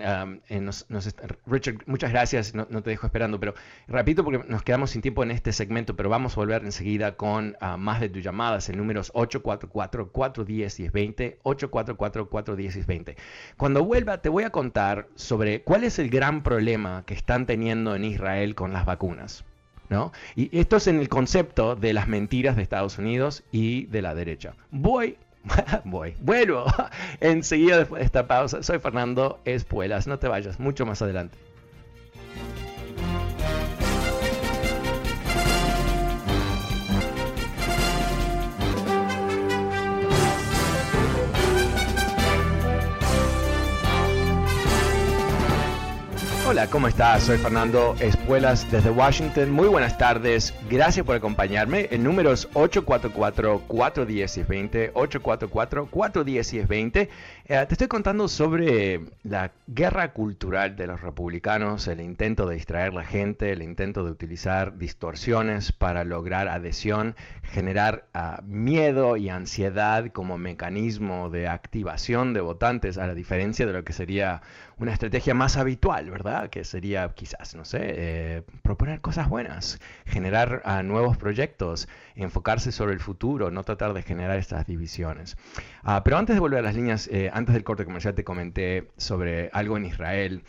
[1.46, 3.52] Richard, muchas gracias, no, te dejo esperando, pero
[3.86, 7.58] rapidito porque nos quedamos sin tiempo en este segmento, pero vamos a volver enseguida con
[7.60, 13.14] ah, más de tus llamadas, el número es 844-410-1020, 844-410-1020.
[13.58, 17.94] Cuando vuelva te voy a contar sobre cuál es el gran problema que están teniendo
[17.94, 19.44] en Israel con las vacunas.
[19.90, 20.12] ¿No?
[20.34, 24.14] Y esto es en el concepto de las mentiras de Estados Unidos y de la
[24.14, 24.54] derecha.
[24.70, 25.18] Voy
[25.84, 26.64] Voy, vuelvo
[27.20, 28.62] enseguida después de esta pausa.
[28.62, 31.38] Soy Fernando Espuelas, no te vayas, mucho más adelante.
[46.54, 47.24] Hola, ¿cómo estás?
[47.24, 49.50] Soy Fernando Espuelas desde Washington.
[49.50, 50.54] Muy buenas tardes.
[50.70, 51.88] Gracias por acompañarme.
[51.90, 54.92] El número es 844-410-20.
[54.92, 57.08] 844-410-20.
[57.46, 62.94] Eh, te estoy contando sobre la guerra cultural de los republicanos, el intento de distraer
[62.94, 70.12] la gente, el intento de utilizar distorsiones para lograr adhesión, generar ah, miedo y ansiedad
[70.12, 74.40] como mecanismo de activación de votantes, a la diferencia de lo que sería
[74.78, 76.50] una estrategia más habitual, ¿verdad?
[76.50, 82.94] Que sería quizás, no sé, eh, proponer cosas buenas, generar uh, nuevos proyectos, enfocarse sobre
[82.94, 85.36] el futuro, no tratar de generar estas divisiones.
[85.84, 88.88] Uh, pero antes de volver a las líneas, eh, antes del corte comercial te comenté
[88.96, 90.42] sobre algo en Israel.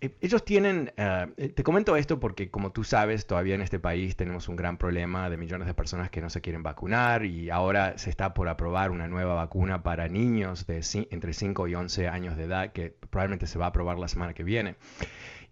[0.00, 4.16] E, ellos tienen, eh, te comento esto porque como tú sabes, todavía en este país
[4.16, 7.98] tenemos un gran problema de millones de personas que no se quieren vacunar y ahora
[7.98, 12.36] se está por aprobar una nueva vacuna para niños de entre 5 y 11 años
[12.36, 14.76] de edad que probablemente se va a aprobar la semana que viene.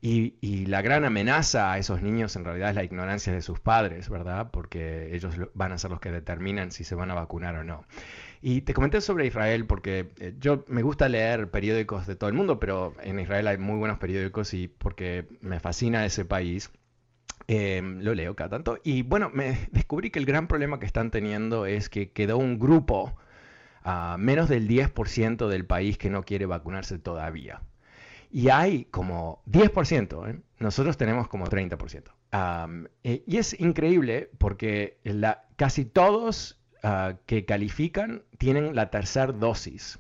[0.01, 3.59] Y, y, la gran amenaza a esos niños en realidad es la ignorancia de sus
[3.59, 4.49] padres, ¿verdad?
[4.53, 7.85] Porque ellos van a ser los que determinan si se van a vacunar o no.
[8.41, 12.37] Y te comenté sobre Israel porque eh, yo me gusta leer periódicos de todo el
[12.37, 16.71] mundo, pero en Israel hay muy buenos periódicos y porque me fascina ese país.
[17.51, 18.79] Em, lo leo cada tanto.
[18.85, 22.59] Y bueno, me descubrí que el gran problema que están teniendo es que quedó un
[22.59, 23.17] grupo,
[23.83, 27.63] a menos del 10% del país que no quiere vacunarse todavía.
[28.31, 30.41] Y hay como 10%, ¿eh?
[30.59, 32.13] nosotros tenemos como 30%.
[33.03, 34.99] Eh, y es increíble porque
[35.57, 39.99] casi todos Ah, que califican tienen la tercera dosis.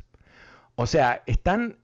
[0.77, 1.79] O sea, están,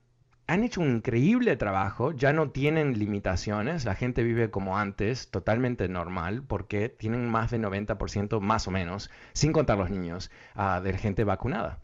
[0.47, 5.89] han hecho un increíble trabajo, ya no tienen limitaciones, la gente vive como antes, totalmente
[5.89, 10.97] normal, porque tienen más de 90% más o menos, sin contar los niños, uh, de
[10.97, 11.79] gente vacunada.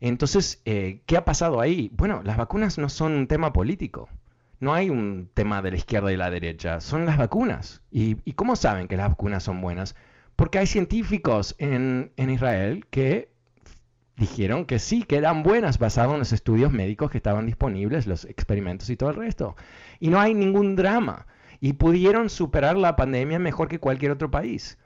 [0.00, 1.90] Entonces, eh, ¿qué ha pasado ahí?
[1.94, 4.08] Bueno, las vacunas no son un tema político.
[4.60, 7.82] No hay un tema de la izquierda y la derecha, son las vacunas.
[7.90, 9.94] ¿Y, y cómo saben que las vacunas son buenas?
[10.36, 13.30] Porque hay científicos en, Israel que
[14.16, 18.26] dijeron que sí, que eran buenas basado en los estudios médicos que estaban disponibles, los
[18.26, 19.56] experimentos y todo el resto.
[19.98, 21.26] Y no hay ningún drama.
[21.58, 24.78] Y pudieron superar la pandemia mejor que cualquier otro país.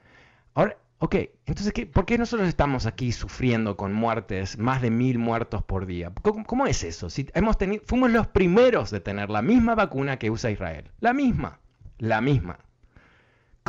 [0.53, 5.19] Ahora, ok, entonces, ¿qué, ¿por qué nosotros estamos aquí sufriendo con muertes, más de mil
[5.19, 6.13] muertos por día?
[6.21, 7.09] ¿Cómo, es eso?
[7.09, 10.91] Si hemos tenido, fuimos los primeros de tener la misma vacuna que usa Israel.
[11.01, 11.59] La misma,
[11.97, 12.59] la misma.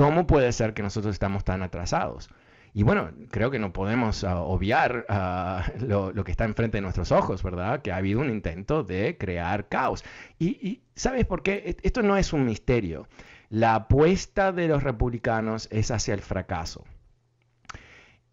[0.03, 2.29] ¿Cómo puede ser que nosotros estamos tan atrasados?
[2.75, 7.12] Y bueno, creo que no podemos ah, obviar ah, lo, que está enfrente de nuestros
[7.12, 7.83] ojos, ¿verdad?
[7.83, 10.03] Que ha habido un intento de crear caos.
[10.41, 11.62] Y, ¿sabes por qué?
[11.67, 13.07] E, esto no es un misterio.
[13.49, 16.85] La apuesta de los republicanos es hacia el fracaso.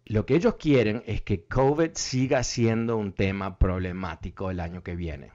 [0.06, 4.96] Lo que ellos quieren es que COVID siga siendo un tema problemático el año que
[4.96, 5.30] viene.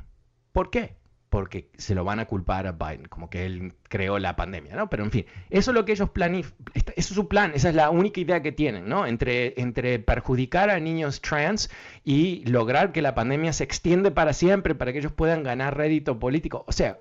[0.52, 0.98] ¿Por qué?
[1.36, 4.90] Porque se lo van a culpar a Biden, como que él creó la pandemia, ¿no?
[4.90, 7.76] Pero en fin, eso es lo que ellos planifican, eso es su plan, esa es
[7.76, 9.06] la única idea que tienen, ¿no?
[9.06, 11.70] Entre, entre perjudicar a niños trans
[12.06, 16.20] y lograr que la pandemia se extiende para siempre para que ellos puedan ganar rédito
[16.20, 16.64] político.
[16.70, 17.00] O sea,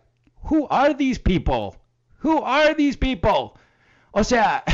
[0.51, 1.79] who are these people?
[2.25, 3.53] Who are these people?
[4.11, 4.65] O sea,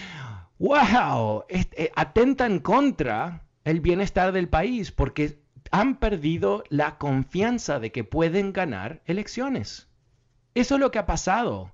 [0.58, 5.38] wow, este, atentan contra el bienestar del país porque
[5.70, 9.88] han perdido la confianza de que pueden ganar elecciones.
[10.54, 11.72] Eso es lo que ha pasado.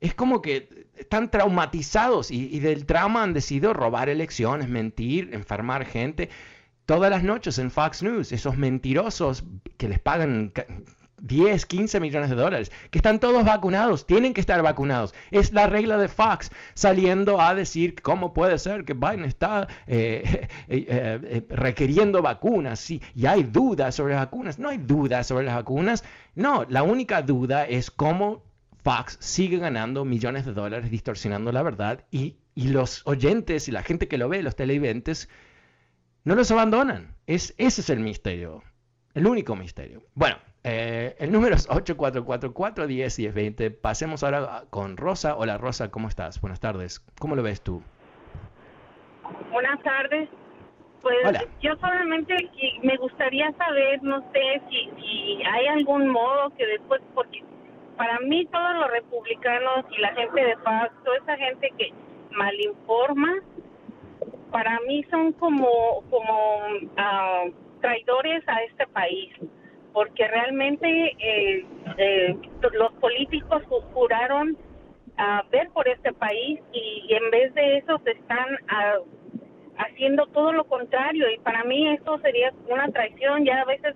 [0.00, 6.30] Es como que están traumatizados y, del trauma han decidido robar elecciones, mentir, enfermar gente.
[6.86, 9.44] Todas las noches en Fox News, esos mentirosos
[9.76, 10.52] que les pagan
[11.20, 15.14] 10, 15 millones de dólares, que están todos vacunados, tienen que estar vacunados.
[15.30, 20.48] Es la regla de Fox saliendo a decir cómo puede ser que Biden está eh,
[20.68, 24.58] eh, requiriendo vacunas sí, y hay dudas sobre las vacunas.
[24.58, 26.04] No hay dudas sobre las vacunas.
[26.34, 28.42] No, la única duda es cómo
[28.82, 34.06] Fox sigue ganando millones de dólares distorsionando la verdad y, los oyentes y la gente
[34.06, 35.30] que lo ve, los televidentes,
[36.24, 37.16] no los abandonan.
[37.26, 38.62] Es, ese es el misterio,
[39.14, 40.02] el único misterio.
[40.14, 43.76] Bueno, eh, el número es 844-410-1020.
[43.80, 45.36] Pasemos ahora con Rosa.
[45.36, 46.40] Hola Rosa, ¿cómo estás?
[46.40, 47.04] Buenas tardes.
[47.18, 47.82] ¿Cómo lo ves tú?
[49.50, 50.28] Buenas tardes.
[51.02, 51.16] Pues
[51.62, 52.34] yo solamente
[52.82, 57.42] me gustaría saber, no sé si, si hay algún modo que después, porque
[57.96, 61.90] para mí todos los republicanos y la gente de paz, toda esa gente que
[62.32, 63.36] malinforma,
[64.50, 66.64] para mí son como, como
[66.98, 67.44] ah,
[67.80, 69.32] traidores a este país,
[69.92, 70.88] porque realmente
[71.18, 71.64] eh,
[71.98, 72.36] eh,
[72.72, 73.62] los políticos
[73.92, 74.56] juraron
[75.16, 78.98] a ver por este país y, en vez de eso se están ah,
[79.78, 83.94] haciendo todo lo contrario y para mí esto sería una traición ya a veces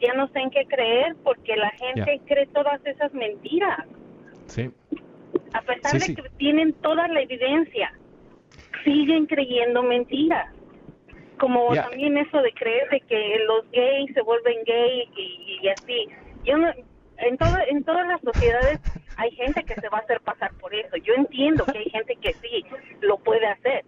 [0.00, 3.86] ya no sé en qué creer porque la gente cree todas esas mentiras.
[4.46, 4.70] Sí.
[5.52, 7.92] A pesar de que tienen toda la evidencia,
[8.84, 10.51] siguen creyendo mentiras.
[11.38, 16.08] Como también eso de creer de que los gays se vuelven gay y, así.
[16.44, 16.68] Yo no,
[17.18, 18.80] en todo, en todas las sociedades
[19.16, 20.96] hay gente que se va a hacer pasar por eso.
[20.96, 22.64] Yo entiendo que hay gente que sí
[23.00, 23.84] lo puede hacer,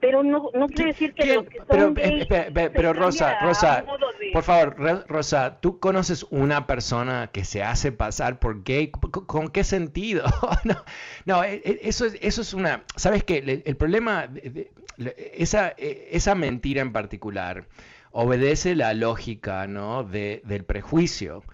[0.00, 3.84] pero no, no quiere decir que los que son pero, pero, Rosa, Rosa,
[4.32, 8.90] por favor, Rosa, ¿tú conoces una persona que se hace pasar por gay?
[8.90, 10.24] ¿Con, qué sentido?
[10.64, 10.76] no,
[11.24, 12.84] no, e, e, eso, es, eso es una...
[12.96, 13.62] ¿Sabes qué?
[13.64, 17.66] El, problema, esa, e, esa mentira en particular
[18.10, 20.04] obedece la lógica ¿no?
[20.04, 21.44] de, del prejuicio.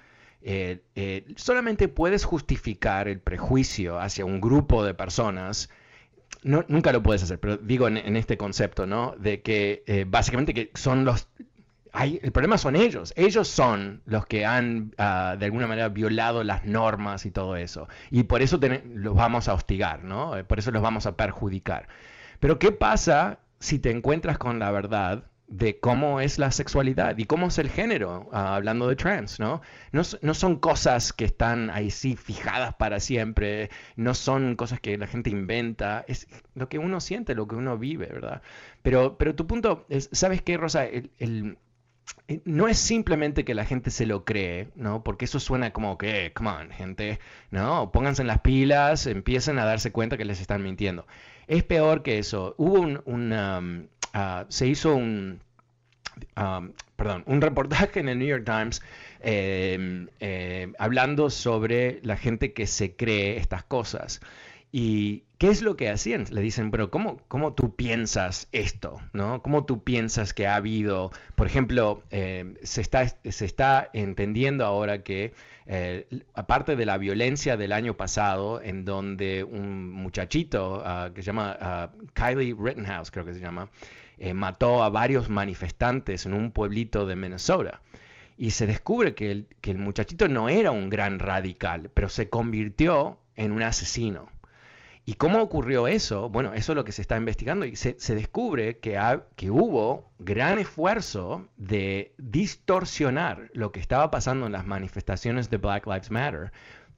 [0.42, 5.70] Eh, eh, solamente puedes justificar el prejuicio hacia un grupo de personas
[6.42, 9.14] nunca lo puedes hacer, pero digo en, este concepto, ¿no?
[9.18, 11.28] De que eh, básicamente que son los...
[11.92, 16.42] Hay, el problema son ellos, ellos son los que han ah, de alguna manera violado
[16.42, 17.88] las normas y todo eso.
[18.10, 20.32] Y por eso los vamos a hostigar, ¿no?
[20.46, 21.88] Por eso los vamos a perjudicar.
[22.40, 27.26] Pero ¿qué pasa si te encuentras con la verdad de cómo es la sexualidad y
[27.26, 29.60] cómo es el género, ah, hablando de trans, ¿no?
[29.92, 30.34] ¿no?
[30.34, 35.30] son cosas que están ahí sí fijadas para siempre, no son cosas que la gente
[35.30, 38.42] inventa, es lo que uno siente, lo que uno vive, ¿verdad?
[38.82, 40.86] Pero, pero tu punto es, ¿sabes qué, Rosa?
[40.86, 41.56] Eh,
[42.44, 45.04] no es simplemente que la gente se lo cree, ¿no?
[45.04, 47.18] Porque eso suena como que, come on, gente,
[47.50, 47.92] ¿no?
[47.92, 51.06] Pónganse en las pilas, empiecen a darse cuenta que les están mintiendo.
[51.46, 52.54] Es peor que eso.
[52.58, 53.86] Hubo un, um,
[54.16, 55.40] Ah, se hizo un,
[56.36, 58.80] um, perdón, un reportaje en el New York Times
[59.20, 64.20] em, eh, hablando sobre la gente que se cree estas cosas.
[64.70, 66.24] ¿Y qué es lo que hacían?
[66.30, 69.02] Le dicen, pero ¿cómo, cómo tú piensas esto?
[69.12, 69.42] ¿no?
[69.42, 75.02] ¿Cómo tú piensas que ha habido, por ejemplo, em, se, está, se está entendiendo ahora
[75.02, 75.34] que,
[75.66, 81.26] eh, aparte de la violencia del año pasado, en donde un muchachito ah, que se
[81.26, 83.68] llama ah, Kylie Rittenhouse, creo que se llama,
[84.16, 87.82] eh, mató a varios manifestantes en un pueblito de Minnesota.
[88.38, 92.30] Y se descubre que el, que el muchachito no era un gran radical, pero se
[92.30, 94.32] convirtió en un asesino.
[95.06, 96.30] ¿Y cómo ocurrió eso?
[96.30, 98.98] Bueno, eso es lo que se está investigando y se, descubre que,
[99.50, 106.10] hubo gran esfuerzo de distorsionar lo que estaba pasando en las manifestaciones de Black Lives
[106.10, 106.52] Matter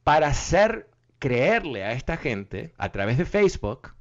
[0.05, 0.89] para hacer
[1.19, 3.95] creerle a esta gente a través de Facebook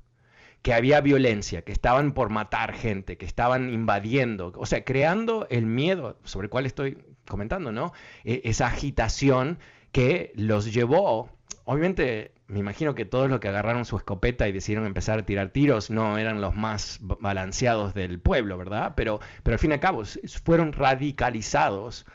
[0.61, 5.65] que había violencia, que estaban por matar gente, que estaban invadiendo, o sea, creando el
[5.65, 7.91] miedo sobre el cual estoy comentando, ¿no?
[8.23, 9.57] E, esa agitación
[9.91, 11.29] que los llevó,
[11.63, 15.49] obviamente me imagino que todos los que agarraron su escopeta y decidieron empezar a tirar
[15.49, 18.93] tiros no eran los más balanceados del pueblo, ¿verdad?
[18.95, 20.03] Pero, pero al fin y al cabo
[20.43, 22.05] fueron radicalizados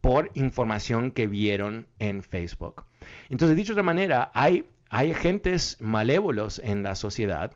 [0.00, 2.84] por información que vieron en Facebook.
[3.28, 7.52] Entonces, dicho de otra manera, hay, hay agentes malévolos en la sociedad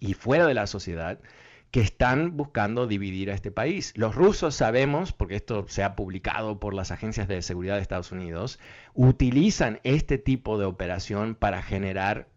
[0.00, 1.18] y fuera de la sociedad
[1.72, 3.94] que están buscando dividir a este país.
[3.96, 8.12] Los rusos sabemos, porque esto se ha publicado por las agencias de seguridad de Estados
[8.12, 8.60] Unidos,
[8.92, 12.28] utilizan este tipo de operación para generar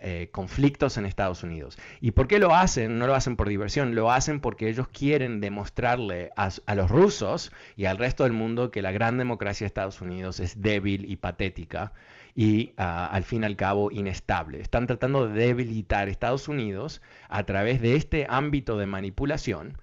[0.00, 1.78] eh, conflictos en Estados Unidos.
[2.00, 2.98] ¿Y por qué lo hacen?
[2.98, 7.52] No lo hacen por diversión, lo hacen porque ellos quieren demostrarle a, a los rusos
[7.76, 11.16] y al resto del mundo que la gran democracia de Estados Unidos es débil y
[11.16, 11.92] patética
[12.36, 14.60] y ah, al fin y al cabo inestable.
[14.60, 19.78] Están tratando de debilitar Estados Unidos a través de este ámbito de manipulación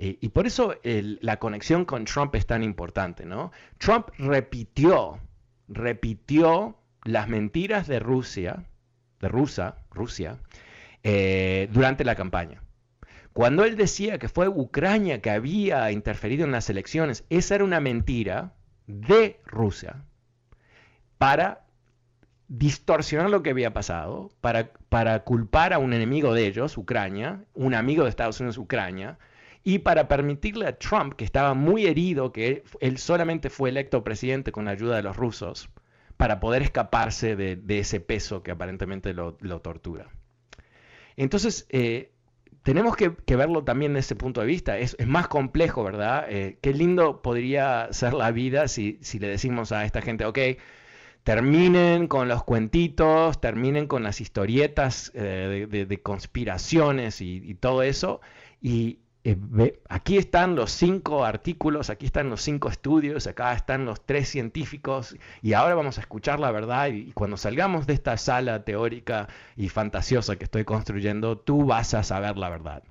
[0.00, 3.50] Eh, y por eso la conexión con Trump es tan importante, ¿no?
[3.78, 5.18] Trump repitió,
[5.68, 8.64] repitió las mentiras de Rusia,
[9.20, 10.38] de Rusia, Rusia,
[11.02, 12.62] eh, durante la campaña.
[13.32, 17.80] Cuando él decía que fue Ucrania que había interferido en las elecciones, esa era una
[17.80, 18.54] mentira
[18.86, 20.04] de Rusia
[21.18, 21.66] para
[22.48, 27.74] distorsionar lo que había pasado, para, para culpar a un enemigo de ellos, Ucrania, un
[27.74, 29.18] amigo de Estados Unidos, Ucrania,
[29.62, 34.50] y para permitirle a Trump, que estaba muy herido, que él, solamente fue electo presidente
[34.50, 35.68] con la ayuda de los rusos,
[36.16, 40.08] para poder escaparse de, ese peso que aparentemente lo, tortura.
[41.16, 42.12] Entonces, eh,
[42.62, 44.78] tenemos que, verlo también desde ese punto de vista.
[44.78, 46.26] Es, más complejo, ¿verdad?
[46.28, 50.38] Eh, qué lindo podría ser la vida si, si le decimos a esta gente, ok,
[51.28, 58.22] terminen con los cuentitos, terminen con las historietas eh, de, conspiraciones y, todo eso.
[58.62, 59.36] Y eh,
[59.90, 65.16] aquí están los cinco artículos, aquí están los cinco estudios, acá están los tres científicos
[65.42, 69.68] y ahora vamos a escuchar la verdad y, cuando salgamos de esta sala teórica y
[69.68, 72.82] fantasiosa que estoy construyendo, tú vas a saber la verdad.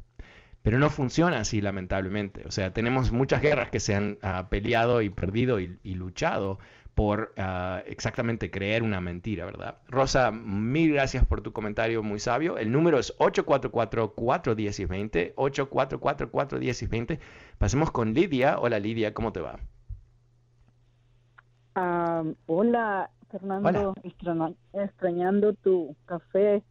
[0.62, 2.44] Pero no funciona así, lamentablemente.
[2.46, 6.60] O sea, tenemos muchas guerras que se han ah, peleado y perdido y luchado
[6.98, 9.78] por ah, exactamente creer una mentira, ¿verdad?
[9.88, 12.58] Rosa, mil gracias por tu comentario muy sabio.
[12.58, 17.20] El número es 844-410-20, 844-410-20.
[17.60, 18.58] Pasemos con Lidia.
[18.58, 19.60] Hola Lidia, ¿cómo te va?
[21.76, 23.94] Ah, hola Fernando,
[24.74, 26.64] extrañando tu café,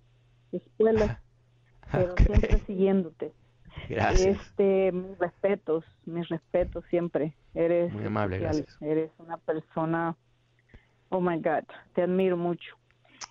[0.51, 1.23] escuela,
[1.93, 3.33] pero siempre siguiéndote.
[3.89, 4.39] Gracias.
[4.41, 7.35] Este, mis respetos, mis respetos siempre.
[7.55, 8.77] Eres muy amable, gracias.
[8.81, 10.17] Eres una persona,
[11.09, 11.65] oh my God,
[11.95, 12.77] te admiro mucho.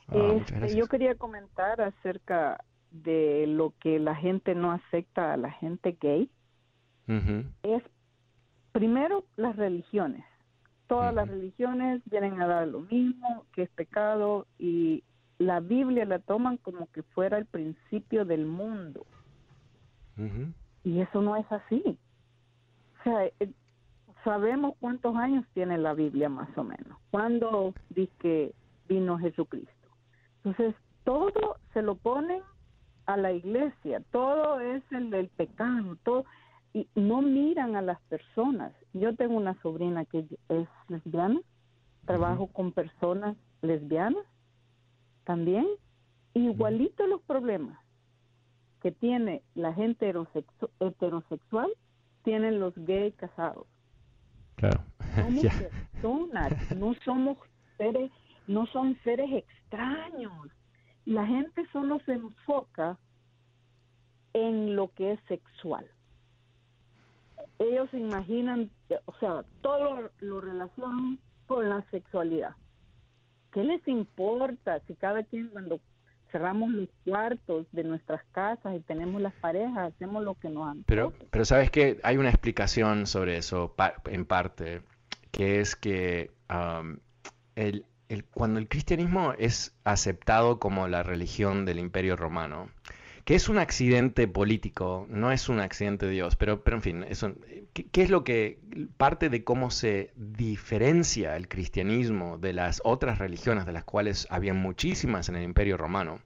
[0.10, 5.52] Ah, este, yo quería comentar acerca de lo que la gente no acepta a la
[5.52, 6.30] gente gay.
[7.64, 7.84] Es
[8.72, 10.24] primero las religiones.
[10.88, 15.04] Todas las religiones vienen a dar lo mismo, que es pecado, y
[15.38, 19.06] la Biblia la toman como que fuera el principio del mundo.
[20.84, 21.98] Y eso no es así.
[23.00, 23.52] O sea, eh,
[24.24, 26.98] sabemos cuántos años tiene la Biblia más o menos.
[27.12, 28.56] Cuando dice que
[28.88, 29.72] vino Jesucristo.
[30.44, 32.42] Entonces, todo se lo ponen
[33.06, 36.26] a la iglesia, todo es el del pecado, todo
[36.74, 38.74] y no miran a las personas.
[38.94, 41.40] Yo tengo una sobrina que es lesbiana,
[42.06, 44.26] trabajo con personas lesbianas
[45.24, 45.66] también,
[46.34, 47.80] igualito los problemas
[48.86, 50.14] que tiene la gente
[50.80, 51.72] heterosexual
[52.24, 53.66] tienen los gays casados.
[54.58, 54.84] Claro.
[55.16, 55.46] Somos
[55.92, 57.38] personas, no somos
[57.78, 58.12] seres,
[58.46, 60.52] no son seres extraños.
[61.06, 63.00] La gente solo se enfoca
[64.34, 65.90] en lo que es sexual.
[67.58, 68.70] Ellos se imaginan,
[69.06, 71.18] o sea, todo lo relacionan
[71.48, 72.56] con la sexualidad.
[73.52, 75.80] ¿Qué les importa si cada quien cuando
[76.36, 80.84] cerramos los cuartos de nuestras casas y tenemos las parejas, hacemos lo que nos han.
[80.84, 83.74] Pero, pero sabes que hay una explicación sobre eso
[84.08, 84.82] en parte,
[85.32, 86.32] que es que
[87.56, 87.86] el,
[88.34, 92.70] cuando el cristianismo es aceptado como la religión del imperio romano,
[93.26, 97.06] que es un accidente político, no es un accidente de Dios, pero, pero en fin,
[97.10, 97.34] eso,
[97.74, 98.60] ¿qué, es lo que
[98.98, 104.54] parte de cómo se diferencia el cristianismo de las otras religiones, de las cuales había
[104.54, 106.20] muchísimas en el imperio romano?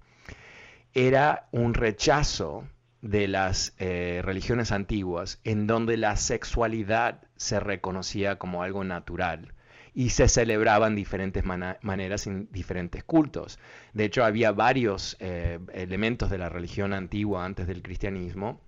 [0.93, 2.67] Era un rechazo
[3.01, 9.53] de las eh, religiones antiguas en donde la sexualidad se reconocía como algo natural
[9.99, 13.59] y se celebraban diferentes maneras en diferentes cultos.
[13.91, 18.61] De hecho, había varios eh, elementos de la religión antigua antes del cristianismo,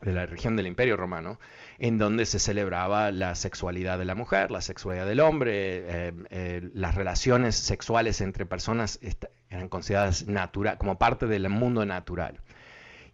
[0.00, 1.38] de la religión del Imperio Romano,
[1.78, 6.68] en donde se celebraba la sexualidad de la mujer, la sexualidad del hombre, eh, eh,
[6.74, 8.98] las relaciones sexuales entre personas
[9.50, 12.40] eran consideradas natural, como parte del mundo natural.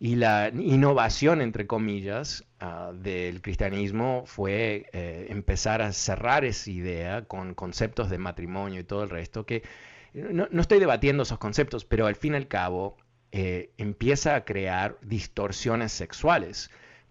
[0.03, 7.27] Y la innovación, entre comillas, ah, del cristianismo fue eh, empezar a cerrar esa idea
[7.27, 9.63] con conceptos de matrimonio y todo el resto, que
[10.15, 12.97] no, estoy debatiendo esos conceptos, pero al fin y al cabo
[13.31, 16.71] eh, empieza a crear distorsiones sexuales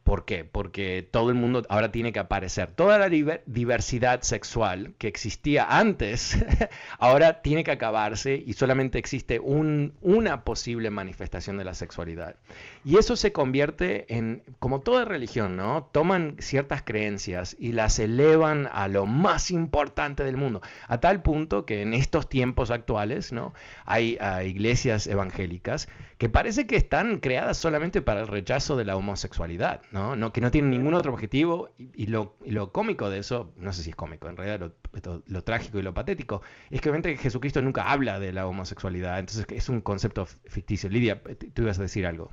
[0.10, 0.44] ¿Por qué?
[0.44, 2.72] Porque todo el mundo ahora tiene que aparecer.
[2.72, 3.10] Toda la
[3.46, 6.36] diversidad sexual que existía antes,
[6.98, 12.38] ahora tiene que acabarse y solamente existe una posible manifestación de la sexualidad.
[12.84, 15.89] Y eso se convierte en, como toda religión, ¿no?
[15.91, 21.65] Toman ciertas creencias y las elevan a lo más importante del mundo, a tal punto
[21.65, 23.53] que en estos tiempos actuales, ¿no?
[23.86, 29.82] Hay iglesias evangélicas que parece que están creadas solamente para el rechazo de la homosexualidad,
[29.91, 29.99] ¿no?
[29.99, 30.15] ¿no?
[30.15, 30.34] ¿no?
[30.34, 33.89] que no tienen ningún otro objetivo y, lo, lo, cómico de eso, no sé si
[33.89, 34.71] es cómico, en realidad
[35.03, 39.19] lo, lo, trágico y lo patético, es que obviamente Jesucristo nunca habla de la homosexualidad,
[39.19, 40.89] entonces es un concepto ficticio.
[40.89, 41.21] Lidia,
[41.53, 42.32] tú ibas a decir algo.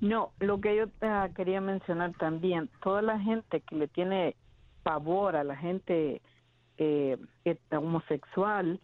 [0.00, 4.36] No, lo que yo uh, quería mencionar también, toda la gente que le tiene
[4.82, 6.20] pavor a la gente
[6.78, 7.18] eh,
[7.70, 8.80] homosexual,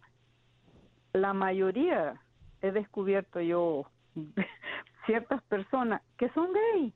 [1.13, 2.19] la mayoría
[2.61, 3.85] he descubierto yo
[5.05, 6.93] ciertas personas que son gay,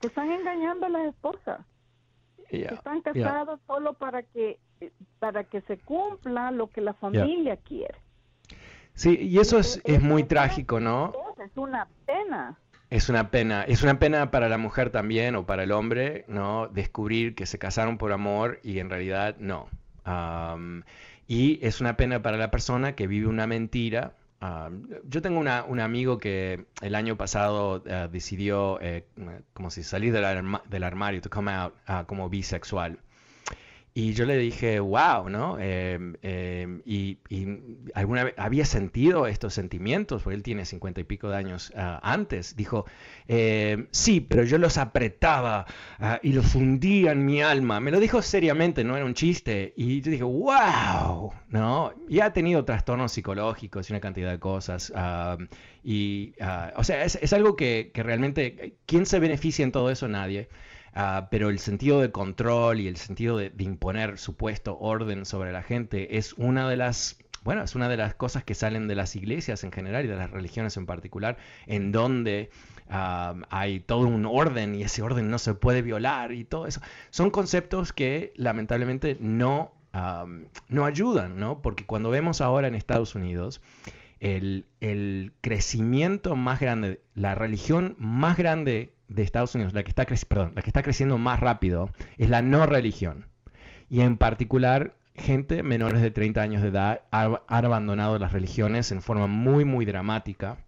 [0.00, 1.60] que están engañando a las esposas,
[2.48, 4.58] que están casados solo para que
[5.18, 7.98] para que se cumpla lo que la familia quiere.
[8.94, 11.12] Sí, y eso es, es muy trágico, ¿no?
[11.44, 12.58] Es una pena.
[12.90, 16.68] Es una pena, es una pena para la mujer también o para el hombre, ¿no?
[16.68, 19.68] Descubrir que se casaron por amor y en realidad no.
[21.26, 24.14] y es una pena para la persona que vive una mentira.
[25.04, 29.04] yo tengo una, un amigo que el año pasado eh, decidió, eh,
[29.52, 32.98] como si salir del, armario, to come out ah, como bisexual.
[33.98, 35.58] Y yo le dije, wow, ¿no?
[35.58, 37.18] Em, em, y,
[37.94, 41.98] alguna vez había sentido estos sentimientos, porque él tiene cincuenta y pico de años ah,
[42.04, 42.54] antes.
[42.54, 42.84] Dijo,
[43.26, 45.66] em, sí, pero yo los apretaba
[45.98, 47.80] ah, y los fundía en mi alma.
[47.80, 49.74] Me lo dijo seriamente, no era un chiste.
[49.76, 51.92] Y yo dije, wow, ¿no?
[52.08, 54.92] Y ha tenido trastornos psicológicos y una cantidad de cosas.
[55.82, 60.06] y, ah, o sea, es, algo que, que realmente, ¿quién se beneficia en todo eso?
[60.06, 60.48] Nadie.
[60.94, 65.62] Ah, pero el sentido de control y el sentido de, imponer supuesto orden sobre la
[65.62, 69.14] gente es una de las bueno, es una de las cosas que salen de las
[69.16, 72.50] iglesias en general y de las religiones en particular, en donde
[72.90, 76.80] ah, hay todo un orden y ese orden no se puede violar y todo eso.
[77.10, 79.72] Son conceptos que lamentablemente no,
[80.68, 81.62] no ayudan, ¿no?
[81.62, 83.62] Porque cuando vemos ahora en Estados Unidos,
[84.20, 90.06] el, el, crecimiento más grande, la religión más grande de Estados Unidos, la que, está
[90.28, 93.26] perdón, la que está creciendo más rápido, es la no religión.
[93.88, 99.02] Y en particular, gente menores de 30 años de edad ha, abandonado las religiones en
[99.02, 100.58] forma muy, muy dramática.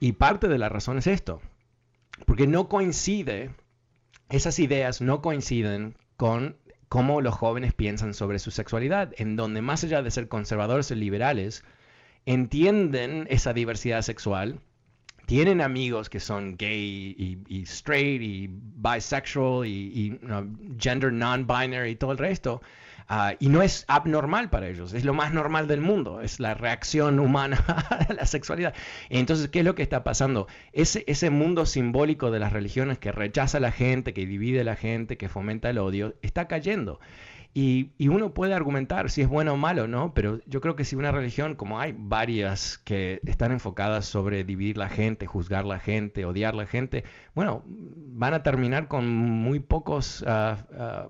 [0.00, 1.40] Y parte de la razón es esto,
[2.26, 3.50] porque no coincide,
[4.28, 6.56] esas ideas no coinciden con
[6.88, 10.94] cómo los jóvenes piensan sobre su sexualidad, en donde más allá de ser conservadores y
[10.94, 11.64] liberales,
[12.26, 14.60] entienden esa diversidad sexual
[15.28, 17.14] tienen amigos que son gay
[17.46, 20.18] y, straight y bisexual y,
[20.80, 22.62] gender non-binary y todo el resto.
[23.10, 26.54] Ah, y no es abnormal para ellos, es lo más normal del mundo, es la
[26.54, 27.62] reacción humana
[28.08, 28.74] a la sexualidad.
[29.10, 30.46] Entonces, ¿qué es lo que está pasando?
[30.72, 34.64] Ese, ese mundo simbólico de las religiones que rechaza a la gente, que divide a
[34.64, 37.00] la gente, que fomenta el odio, está cayendo.
[37.54, 40.14] Y, uno puede argumentar si es bueno o malo, ¿no?
[40.14, 44.76] Pero yo creo que si una religión, como hay varias que están enfocadas sobre dividir
[44.76, 50.24] la gente, juzgar la gente, odiar la gente, bueno, van a terminar con muy pocos
[50.26, 51.08] ah, ah,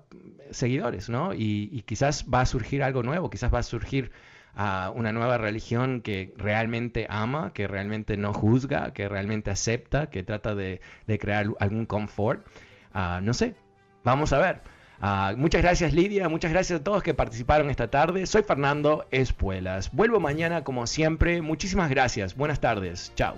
[0.49, 1.33] seguidores, ¿no?
[1.33, 4.11] Y, quizás va a surgir algo nuevo, quizás va a surgir
[4.55, 10.23] ah, una nueva religión que realmente ama, que realmente no juzga, que realmente acepta, que
[10.23, 12.47] trata de, de crear algún confort.
[13.21, 13.55] no sé,
[14.03, 14.78] vamos a ver.
[15.01, 18.25] Ah, muchas gracias Lidia, muchas gracias a todos que participaron esta tarde.
[18.25, 19.91] Soy Fernando Espuelas.
[19.91, 21.41] Vuelvo mañana como siempre.
[21.41, 22.35] Muchísimas gracias.
[22.35, 23.11] Buenas tardes.
[23.15, 23.37] Chao.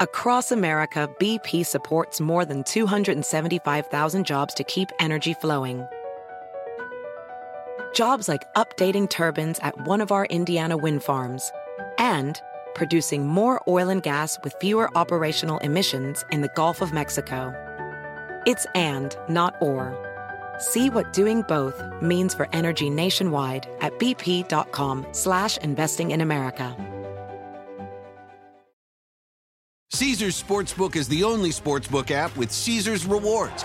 [0.00, 5.86] Across America, BP supports more than 275,000 jobs to keep energy flowing.
[7.92, 11.52] Jobs like updating turbines at one of our Indiana wind farms
[11.98, 12.40] and
[12.74, 17.54] producing more oil and gas with fewer operational emissions in the Gulf of Mexico.
[18.46, 19.94] It's and, not or.
[20.58, 26.76] See what doing both means for energy nationwide at bp.com slash investing in America.
[29.92, 33.64] Caesar's Sportsbook is the only sportsbook app with Caesar's rewards.